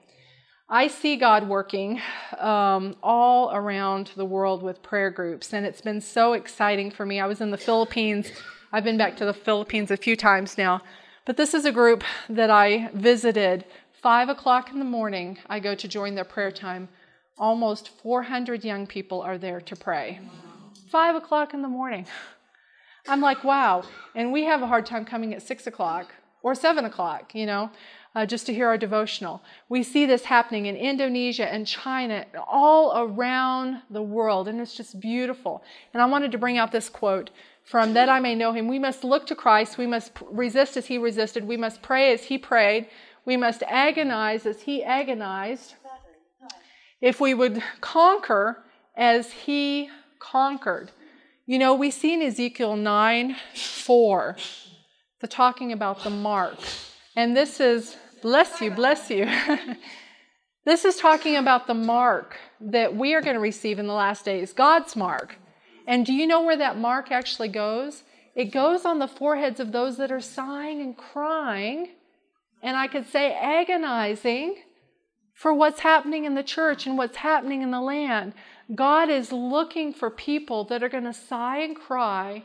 [0.68, 2.00] I see God working
[2.38, 7.20] um, all around the world with prayer groups, and it's been so exciting for me.
[7.20, 8.32] I was in the Philippines.
[8.72, 10.82] I've been back to the Philippines a few times now
[11.26, 13.64] but this is a group that I visited.
[13.92, 16.88] Five o'clock in the morning, I go to join their prayer time.
[17.36, 20.20] Almost 400 young people are there to pray.
[20.88, 22.06] Five o'clock in the morning.
[23.08, 23.82] I'm like, wow.
[24.14, 27.70] And we have a hard time coming at six o'clock or seven o'clock, you know,
[28.14, 29.42] uh, just to hear our devotional.
[29.68, 35.00] We see this happening in Indonesia and China, all around the world, and it's just
[35.00, 35.64] beautiful.
[35.92, 37.30] And I wanted to bring out this quote
[37.66, 38.68] from that I may know him.
[38.68, 39.76] We must look to Christ.
[39.76, 41.44] We must resist as he resisted.
[41.44, 42.88] We must pray as he prayed.
[43.24, 45.74] We must agonize as he agonized.
[47.00, 48.62] If we would conquer
[48.96, 49.90] as he
[50.20, 50.92] conquered.
[51.44, 54.36] You know, we see in Ezekiel 9 4,
[55.20, 56.58] the talking about the mark.
[57.16, 59.28] And this is, bless you, bless you.
[60.64, 64.24] this is talking about the mark that we are going to receive in the last
[64.24, 65.36] days, God's mark.
[65.86, 68.02] And do you know where that mark actually goes?
[68.34, 71.88] It goes on the foreheads of those that are sighing and crying,
[72.62, 74.56] and I could say agonizing
[75.34, 78.32] for what's happening in the church and what's happening in the land.
[78.74, 82.42] God is looking for people that are going to sigh and cry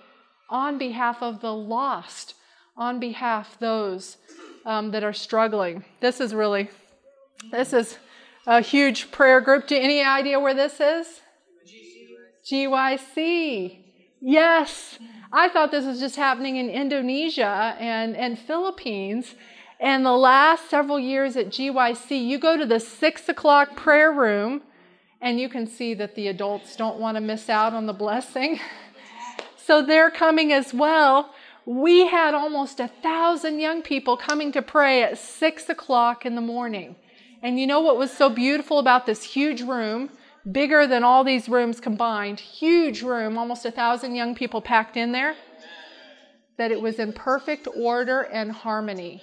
[0.50, 2.36] on behalf of the lost,
[2.78, 4.18] on behalf those
[4.66, 5.84] um, that are struggling.
[6.02, 6.70] This is really,
[7.50, 7.98] this is
[8.46, 9.68] a huge prayer group.
[9.68, 11.22] Do you any idea where this is?
[12.46, 13.80] GYC.
[14.20, 15.00] Yes.
[15.32, 19.36] I thought this was just happening in Indonesia and, and Philippines.
[19.80, 24.62] And the last several years at GYC, you go to the six o'clock prayer room
[25.22, 28.60] and you can see that the adults don't want to miss out on the blessing.
[29.64, 31.34] So they're coming as well.
[31.66, 36.42] We had almost a thousand young people coming to pray at six o'clock in the
[36.42, 36.96] morning.
[37.44, 40.10] And you know what was so beautiful about this huge room?
[40.50, 45.12] Bigger than all these rooms combined, huge room, almost a thousand young people packed in
[45.12, 45.36] there,
[46.58, 49.22] that it was in perfect order and harmony.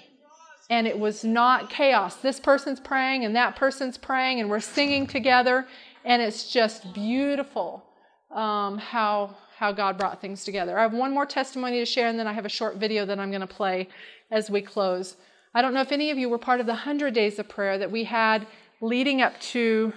[0.71, 2.17] And it was not chaos.
[2.17, 5.67] This person's praying and that person's praying, and we're singing together,
[6.05, 7.85] and it's just beautiful.
[8.31, 10.79] um, how how God brought things together.
[10.79, 13.19] I have one more testimony to share, and then I have a short video that
[13.19, 13.89] I'm going to play
[14.31, 15.17] as we close.
[15.55, 17.77] I don't know if any of you were part of the 100 days of prayer
[17.79, 18.47] that we had
[18.81, 19.93] leading up to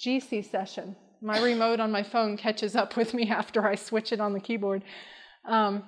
[0.00, 0.96] GC session.
[1.20, 4.40] My remote on my phone catches up with me after I switch it on the
[4.40, 4.82] keyboard.
[5.44, 5.84] Um,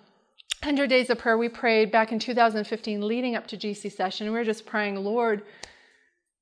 [0.63, 4.27] 100 days of prayer we prayed back in 2015 leading up to GC session.
[4.27, 5.43] We were just praying, Lord,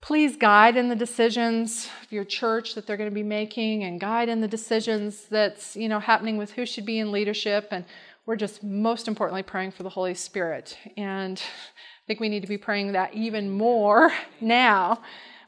[0.01, 4.01] please guide in the decisions of your church that they're going to be making and
[4.01, 7.85] guide in the decisions that's, you know, happening with who should be in leadership and
[8.25, 10.77] we're just most importantly praying for the Holy Spirit.
[10.97, 15.03] And I think we need to be praying that even more now.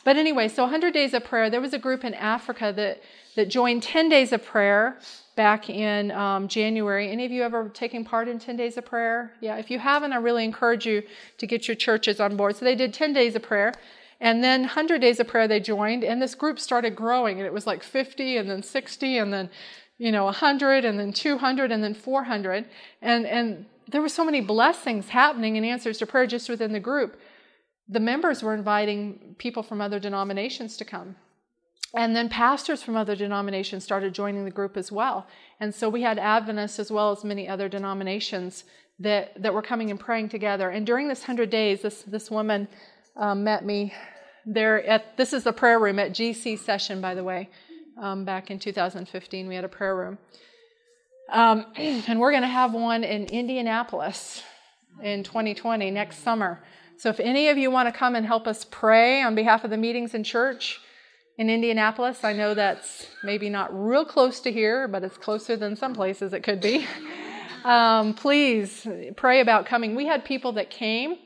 [0.04, 1.50] But anyway, so 100 days of prayer.
[1.50, 3.02] There was a group in Africa that,
[3.36, 4.98] that joined 10 days of prayer
[5.36, 7.10] back in um, January.
[7.10, 9.32] Any of you ever taken part in 10 days of prayer?
[9.40, 11.02] Yeah, if you haven't, I really encourage you
[11.38, 12.56] to get your churches on board.
[12.56, 13.74] So they did 10 days of prayer.
[14.20, 17.52] And then 100 days of prayer they joined, and this group started growing, and it
[17.52, 19.48] was like 50, and then 60, and then
[19.96, 22.64] you know 100, and then 200, and then 400,
[23.00, 26.80] and and there were so many blessings happening in answers to prayer just within the
[26.80, 27.18] group.
[27.88, 31.16] The members were inviting people from other denominations to come.
[31.94, 35.26] And then pastors from other denominations started joining the group as well.
[35.58, 38.64] And so we had Adventists as well as many other denominations
[38.98, 40.68] that, that were coming and praying together.
[40.68, 42.68] And during this 100 days, this, this woman
[43.16, 43.94] um, met me
[44.44, 47.48] there at this is the prayer room at GC session, by the way.
[48.00, 50.18] Um, back in 2015, we had a prayer room.
[51.30, 54.42] Um, and we're going to have one in Indianapolis
[55.02, 56.62] in 2020 next summer.
[56.98, 59.70] So if any of you want to come and help us pray on behalf of
[59.70, 60.80] the meetings in church,
[61.38, 62.24] in Indianapolis.
[62.24, 66.32] I know that's maybe not real close to here, but it's closer than some places
[66.32, 66.86] it could be.
[67.64, 68.86] Um, please
[69.16, 69.96] pray about coming.
[69.96, 71.16] We had people that came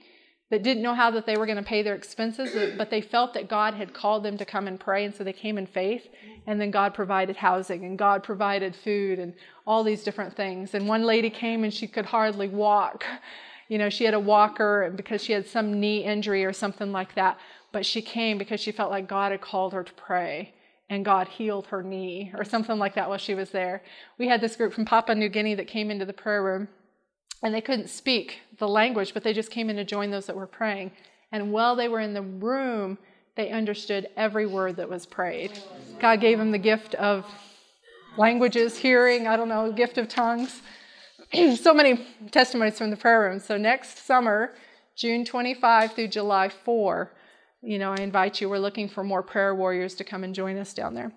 [0.51, 3.35] that didn't know how that they were going to pay their expenses, but they felt
[3.35, 6.09] that God had called them to come and pray, and so they came in faith.
[6.47, 9.35] And then God provided housing, and God provided food, and
[9.66, 10.75] all these different things.
[10.75, 13.05] And one lady came and she could hardly walk.
[13.68, 17.14] You know, she had a walker because she had some knee injury or something like
[17.14, 17.38] that
[17.72, 20.52] but she came because she felt like God had called her to pray
[20.90, 23.82] and God healed her knee or something like that while she was there.
[24.18, 26.68] We had this group from Papua New Guinea that came into the prayer room
[27.42, 30.36] and they couldn't speak the language, but they just came in to join those that
[30.36, 30.92] were praying.
[31.32, 32.98] And while they were in the room,
[33.34, 35.58] they understood every word that was prayed.
[35.98, 37.24] God gave them the gift of
[38.18, 40.60] languages, hearing, I don't know, gift of tongues.
[41.57, 43.39] so many testimonies from the prayer room.
[43.39, 44.55] So next summer,
[44.97, 47.11] June 25 through July 4,
[47.62, 48.49] you know, I invite you.
[48.49, 51.12] We're looking for more prayer warriors to come and join us down there.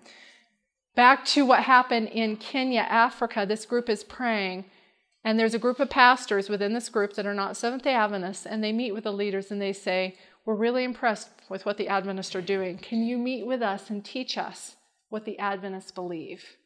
[0.94, 3.44] Back to what happened in Kenya, Africa.
[3.46, 4.64] This group is praying,
[5.22, 8.46] and there's a group of pastors within this group that are not Seventh day Adventists,
[8.46, 11.88] and they meet with the leaders and they say, We're really impressed with what the
[11.88, 12.78] Adventists are doing.
[12.78, 14.76] Can you meet with us and teach us
[15.10, 16.56] what the Adventists believe?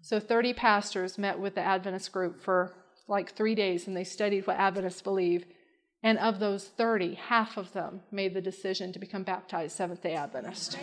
[0.00, 2.74] So 30 pastors met with the Adventist group for
[3.08, 5.44] like three days, and they studied what Adventists believe.
[6.02, 10.14] And of those 30, half of them made the decision to become baptized Seventh day
[10.14, 10.78] Adventist.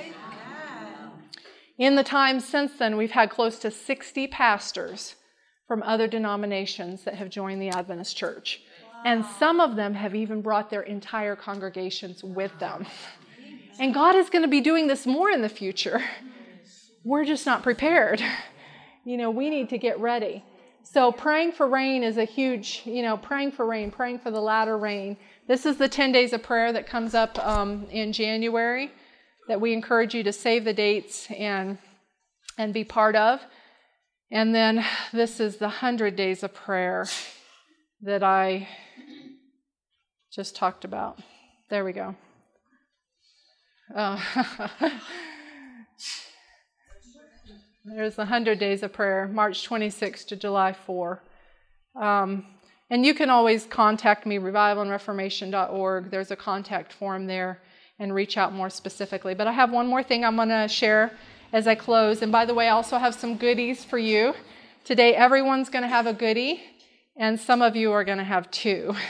[1.78, 5.16] In the time since then, we've had close to 60 pastors
[5.68, 8.62] from other denominations that have joined the Adventist church.
[9.06, 12.86] And some of them have even brought their entire congregations with them.
[13.80, 16.02] And God is going to be doing this more in the future.
[17.04, 18.22] We're just not prepared.
[19.04, 20.46] You know, we need to get ready.
[20.94, 24.40] So praying for rain is a huge, you know, praying for rain, praying for the
[24.40, 25.18] latter rain.
[25.48, 28.92] This is the 10 days of prayer that comes up um, in January
[29.48, 31.80] that we encourage you to save the dates and
[32.60, 33.42] and be part of.
[34.30, 37.08] And then this is the 100 days of prayer
[38.04, 38.68] that I
[40.32, 41.18] just talked about.
[41.72, 42.16] There we go.
[43.96, 44.20] Uh,
[47.86, 51.22] There's the 100 days of prayer, March 26 to July 4.
[52.00, 52.46] Um,
[52.90, 56.10] and you can always contact me, revivalandreformation.org.
[56.10, 57.62] There's a contact form there
[58.00, 59.34] and reach out more specifically.
[59.34, 61.12] But I have one more thing I'm going to share
[61.52, 62.22] as I close.
[62.22, 64.34] And by the way, I also have some goodies for you.
[64.86, 66.64] Today, everyone's going to have a goodie,
[67.18, 68.96] and some of you are going to have two.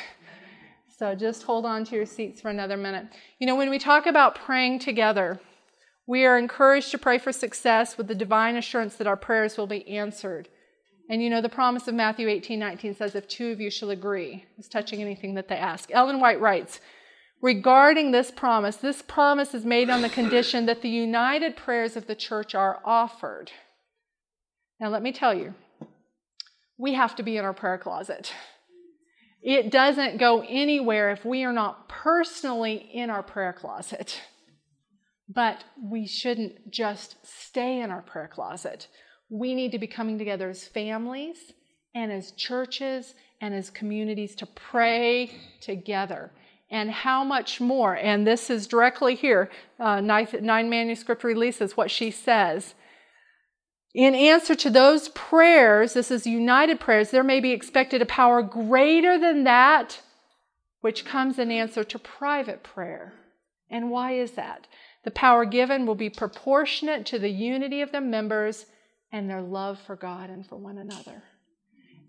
[0.95, 3.07] So just hold on to your seats for another minute.
[3.39, 5.41] You know, when we talk about praying together,
[6.05, 9.67] we are encouraged to pray for success with the divine assurance that our prayers will
[9.67, 10.49] be answered.
[11.09, 13.89] And you know, the promise of Matthew 18 19 says, If two of you shall
[13.89, 15.89] agree, is touching anything that they ask.
[15.91, 16.79] Ellen White writes,
[17.41, 22.07] Regarding this promise, this promise is made on the condition that the united prayers of
[22.07, 23.51] the church are offered.
[24.79, 25.53] Now, let me tell you,
[26.77, 28.33] we have to be in our prayer closet.
[29.41, 34.21] It doesn't go anywhere if we are not personally in our prayer closet.
[35.29, 38.87] But we shouldn't just stay in our prayer closet.
[39.29, 41.53] we need to be coming together as families
[41.95, 46.31] and as churches and as communities to pray together.
[46.69, 49.49] And how much more, and this is directly here,
[49.79, 52.75] uh, nine, nine manuscript releases what she says.
[53.93, 58.41] In answer to those prayers, this is united prayers, there may be expected a power
[58.41, 60.01] greater than that
[60.81, 63.13] which comes in answer to private prayer.
[63.69, 64.67] And why is that?
[65.03, 68.65] The power given will be proportionate to the unity of the members
[69.11, 71.23] and their love for God and for one another.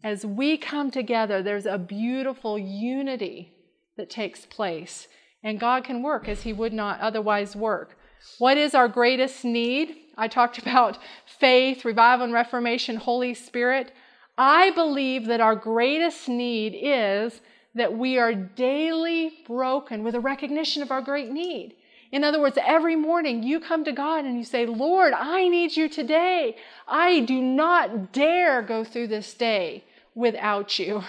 [0.02, 3.52] As we come together, there's a beautiful unity
[3.96, 5.08] that takes place,
[5.42, 7.96] and God can work as He would not otherwise work.
[8.38, 9.96] What is our greatest need?
[10.16, 13.92] I talked about faith, revival and reformation, Holy Spirit.
[14.36, 17.40] I believe that our greatest need is
[17.74, 21.76] that we are daily broken with a recognition of our great need.
[22.12, 25.76] In other words, every morning you come to God and you say, Lord, I need
[25.76, 26.56] you today.
[26.86, 29.84] I do not dare go through this day
[30.14, 31.02] without you.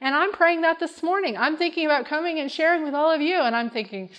[0.00, 1.36] And I'm praying that this morning.
[1.36, 4.10] I'm thinking about coming and sharing with all of you, and I'm thinking,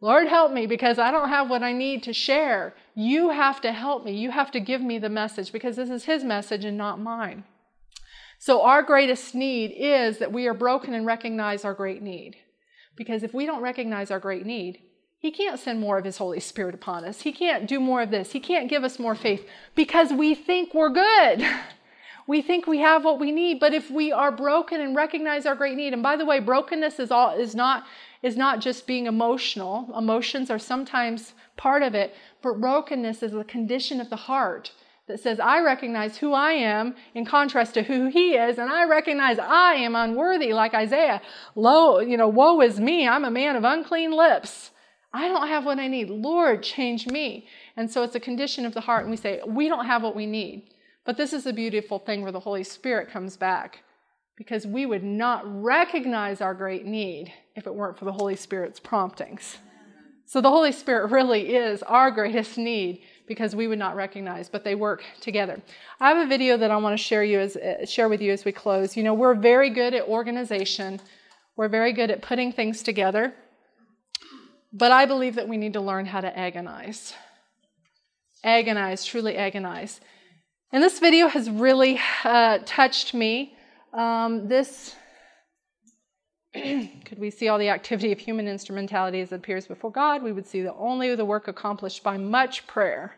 [0.00, 2.74] Lord, help me because I don't have what I need to share.
[2.94, 4.16] You have to help me.
[4.16, 7.44] You have to give me the message because this is His message and not mine.
[8.38, 12.36] So, our greatest need is that we are broken and recognize our great need.
[12.96, 14.80] Because if we don't recognize our great need,
[15.20, 17.20] He can't send more of His Holy Spirit upon us.
[17.20, 18.32] He can't do more of this.
[18.32, 21.46] He can't give us more faith because we think we're good.
[22.26, 25.56] We think we have what we need, but if we are broken and recognize our
[25.56, 27.86] great need, and by the way, brokenness is all is not
[28.22, 29.92] is not just being emotional.
[29.98, 34.70] Emotions are sometimes part of it, but brokenness is a condition of the heart
[35.08, 38.84] that says, I recognize who I am in contrast to who he is, and I
[38.84, 41.20] recognize I am unworthy, like Isaiah.
[41.56, 44.70] Lo, you know, woe is me, I'm a man of unclean lips.
[45.12, 46.08] I don't have what I need.
[46.08, 47.48] Lord, change me.
[47.76, 50.14] And so it's a condition of the heart, and we say, we don't have what
[50.14, 50.70] we need.
[51.04, 53.82] But this is a beautiful thing where the Holy Spirit comes back
[54.36, 58.80] because we would not recognize our great need if it weren't for the Holy Spirit's
[58.80, 59.58] promptings.
[60.24, 64.62] So the Holy Spirit really is our greatest need because we would not recognize, but
[64.62, 65.60] they work together.
[65.98, 68.32] I have a video that I want to share you as uh, share with you
[68.32, 68.96] as we close.
[68.96, 71.00] You know, we're very good at organization.
[71.56, 73.34] We're very good at putting things together.
[74.72, 77.14] But I believe that we need to learn how to agonize.
[78.44, 80.00] Agonize, truly agonize.
[80.72, 83.56] And this video has really uh, touched me.
[83.92, 84.94] Um, this,
[86.54, 90.22] could we see all the activity of human instrumentality as it appears before God?
[90.22, 93.16] We would see that only the work accomplished by much prayer,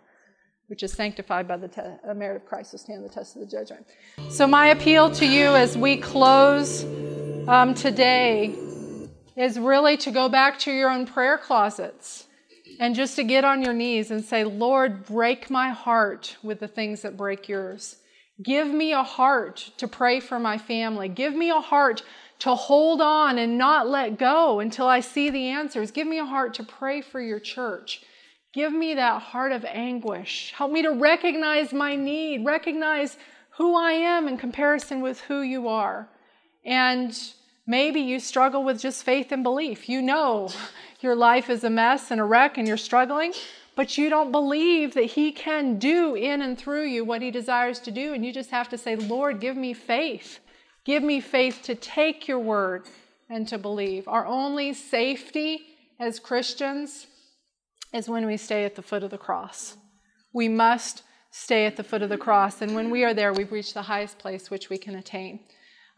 [0.69, 3.47] which is sanctified by the te- merit of Christ, will stand the test of the
[3.47, 3.87] judgment.
[4.31, 6.85] So, my appeal to you as we close
[7.47, 8.55] um, today
[9.37, 12.27] is really to go back to your own prayer closets
[12.81, 16.69] and just to get on your knees and say, Lord, break my heart with the
[16.69, 17.97] things that break yours.
[18.43, 21.09] Give me a heart to pray for my family.
[21.09, 22.03] Give me a heart
[22.41, 25.91] to hold on and not let go until I see the answers.
[25.91, 28.03] Give me a heart to pray for your church.
[28.53, 30.53] Give me that heart of anguish.
[30.57, 33.17] Help me to recognize my need, recognize
[33.59, 36.09] who I am in comparison with who you are.
[36.65, 37.17] And
[37.67, 39.89] maybe you struggle with just faith and belief.
[39.89, 40.51] You know
[41.01, 43.33] your life is a mess and a wreck and you're struggling,
[43.75, 47.81] but you don't believe that He can do in and through you what He desires
[47.81, 48.15] to do.
[48.15, 50.39] And you just have to say, Lord, give me faith.
[50.85, 52.87] Give me faith to take your word
[53.29, 54.09] and to believe.
[54.09, 55.63] Our only safety
[55.99, 57.07] as Christians
[57.93, 59.77] is when we stay at the foot of the cross.
[60.33, 62.61] We must stay at the foot of the cross.
[62.63, 65.41] And when we are there, we've reached the highest place which we can attain.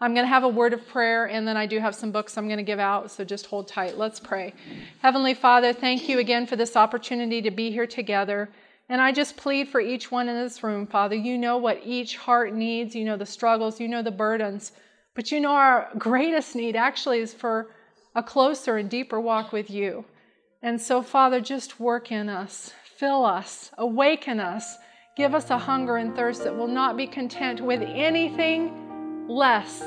[0.05, 2.37] I'm going to have a word of prayer, and then I do have some books
[2.37, 3.97] I'm going to give out, so just hold tight.
[3.97, 4.53] Let's pray.
[5.01, 8.51] Heavenly Father, thank you again for this opportunity to be here together.
[8.91, 11.15] And I just plead for each one in this room, Father.
[11.15, 14.73] You know what each heart needs, you know the struggles, you know the burdens.
[15.15, 17.71] But you know our greatest need actually is for
[18.15, 20.05] a closer and deeper walk with you.
[20.61, 24.77] And so, Father, just work in us, fill us, awaken us,
[25.17, 28.85] give us a hunger and thirst that will not be content with anything
[29.29, 29.81] less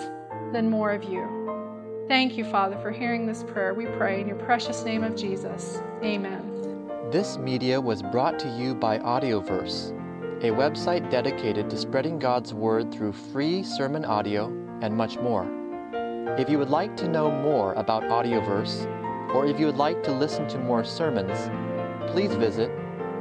[0.54, 2.06] than more of you.
[2.08, 3.74] Thank you, Father, for hearing this prayer.
[3.74, 5.80] We pray in your precious name of Jesus.
[6.04, 6.54] Amen.
[7.12, 9.92] This media was brought to you by Audioverse,
[10.44, 14.48] a website dedicated to spreading God's Word through free sermon audio
[14.82, 15.46] and much more.
[16.38, 18.86] If you would like to know more about Audioverse,
[19.34, 21.50] or if you would like to listen to more sermons,
[22.12, 22.70] please visit